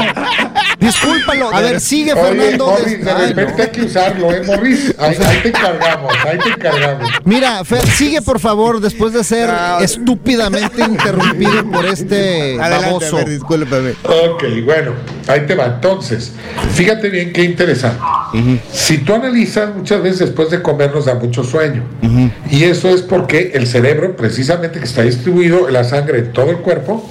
[0.84, 1.54] Discúlpalo.
[1.54, 2.66] A ver, sigue, Oye, Fernando.
[2.68, 4.94] Morris, de Ay, repente hay que usarlo, ¿eh, Morris?
[4.98, 7.10] Ahí, ahí te encargamos, ahí te encargamos.
[7.24, 9.50] Mira, Fer, sigue por favor después de ser
[9.82, 13.18] estúpidamente interrumpido por este Adelante, baboso.
[13.18, 13.92] Fer, discúlpame.
[14.04, 14.92] Ok, bueno,
[15.28, 15.66] ahí te va.
[15.66, 16.32] Entonces,
[16.74, 18.00] fíjate bien qué interesante.
[18.72, 21.84] Si tú analizas, muchas veces después de comer nos da mucho sueño.
[22.50, 26.50] Y eso es porque el cerebro, precisamente que está distribuido en la sangre en todo
[26.50, 27.10] el cuerpo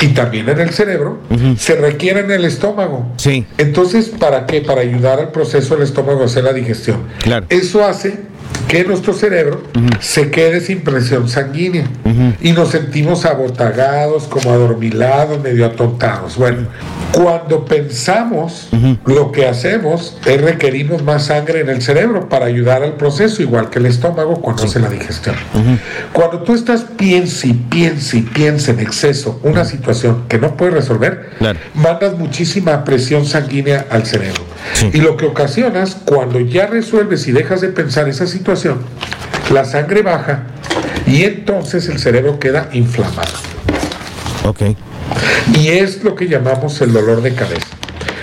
[0.00, 1.18] y también en el cerebro,
[1.56, 3.12] se requiere en el estómago.
[3.16, 3.46] Sí.
[3.58, 4.60] Entonces, ¿para qué?
[4.60, 7.04] Para ayudar al proceso del estómago a hacer la digestión.
[7.22, 7.46] Claro.
[7.48, 8.18] Eso hace
[8.68, 9.62] que nuestro cerebro
[9.98, 11.84] se quede sin presión sanguínea.
[12.40, 16.36] Y nos sentimos abotagados, como adormilados, medio atontados.
[16.36, 16.66] Bueno,
[17.12, 18.68] cuando pensamos,
[19.06, 23.70] lo que hacemos es requerimos más sangre en el cerebro para ayudar al proceso, igual
[23.70, 25.34] que el estómago cuando hace la digestión.
[26.12, 30.74] Cuando tú estás piensa y piensa y piensa en exceso una situación que no puedes
[30.74, 31.30] resolver,
[31.74, 34.42] mandas muchísima presión sanguínea al cerebro.
[34.92, 38.57] Y lo que ocasionas, cuando ya resuelves y dejas de pensar esa situación,
[39.52, 40.44] la sangre baja
[41.06, 43.32] y entonces el cerebro queda inflamado.
[44.44, 44.62] Ok.
[45.54, 47.66] Y es lo que llamamos el dolor de cabeza.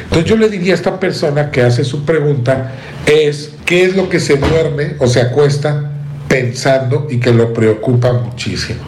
[0.03, 2.73] Entonces yo le diría a esta persona que hace su pregunta
[3.05, 5.91] es qué es lo que se duerme o se acuesta
[6.27, 8.81] pensando y que lo preocupa muchísimo.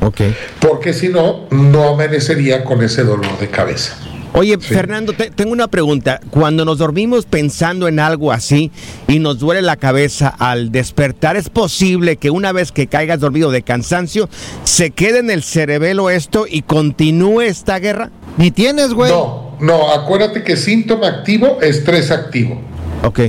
[0.00, 0.20] Ok.
[0.60, 3.96] Porque si no, no amanecería con ese dolor de cabeza.
[4.34, 6.20] Oye, Fernando, te- tengo una pregunta.
[6.30, 8.70] Cuando nos dormimos pensando en algo así
[9.08, 13.50] y nos duele la cabeza al despertar, ¿es posible que una vez que caigas dormido
[13.50, 14.28] de cansancio,
[14.64, 18.10] se quede en el cerebelo esto y continúe esta guerra?
[18.36, 19.10] Ni tienes, güey.
[19.10, 22.60] No, no, acuérdate que síntoma activo, estrés activo.
[23.02, 23.20] Ok.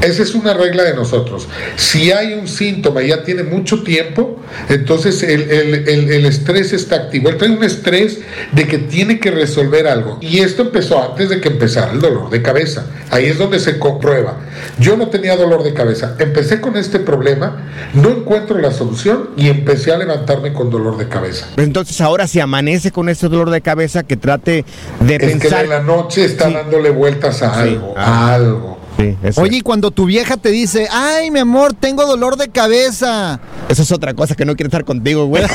[0.00, 1.48] Esa es una regla de nosotros.
[1.76, 6.72] Si hay un síntoma y ya tiene mucho tiempo, entonces el, el- el- el estrés
[6.72, 7.28] está activo.
[7.28, 8.20] Él trae un estrés
[8.52, 10.18] de que tiene que resolver algo.
[10.20, 12.86] Y esto empezó antes de que empezara el dolor de cabeza.
[13.10, 14.36] Ahí es donde se comprueba.
[14.78, 16.14] Yo no tenía dolor de cabeza.
[16.20, 21.08] Empecé con este problema, no encuentro la solución y empecé a levantarme con dolor de
[21.08, 21.48] cabeza.
[21.56, 24.64] Entonces ahora si amanece con este dolor de cabeza, que trate
[25.00, 25.64] de Es que pensar...
[25.64, 28.04] en la noche está dándole vueltas a Sí, algo, ah.
[28.30, 28.77] a algo.
[28.98, 29.42] Sí, eso.
[29.42, 33.38] Oye, y cuando tu vieja te dice, ay, mi amor, tengo dolor de cabeza.
[33.68, 35.44] Eso es otra cosa que no quiere estar contigo, güey.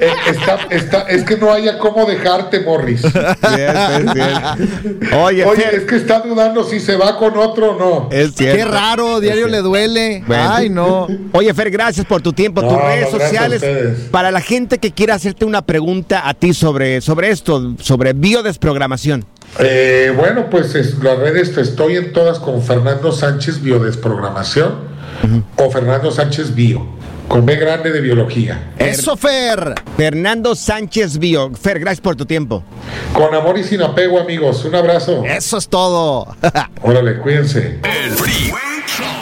[0.00, 3.04] Eh, está, está, es que no haya cómo dejarte, Morris.
[3.04, 3.68] Oye,
[5.44, 8.08] Oye, Fer- es que está dudando si se va con otro o no.
[8.10, 8.56] Es cierto.
[8.56, 10.24] Qué raro, diario le duele.
[10.26, 10.50] Bueno.
[10.52, 11.06] Ay, no.
[11.32, 13.62] Oye, Fer, gracias por tu tiempo, No, tus redes sociales.
[14.10, 19.24] Para la gente que quiera hacerte una pregunta a ti sobre, sobre esto, sobre biodesprogramación.
[19.58, 24.90] Eh, bueno, pues es- las redes estoy en todas con Fernando Sánchez Biodesprogramación
[25.56, 26.84] o Fernando Sánchez Bio,
[27.28, 28.72] con B grande de biología.
[28.78, 29.74] Eso, Fer.
[29.96, 31.50] Fernando Sánchez Bio.
[31.54, 32.62] Fer, gracias por tu tiempo.
[33.12, 34.64] Con amor y sin apego, amigos.
[34.64, 35.22] Un abrazo.
[35.24, 36.34] Eso es todo.
[36.82, 37.78] Órale, cuídense.
[37.84, 39.21] El Freeway Show.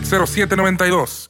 [0.03, 1.29] 833-699-0792.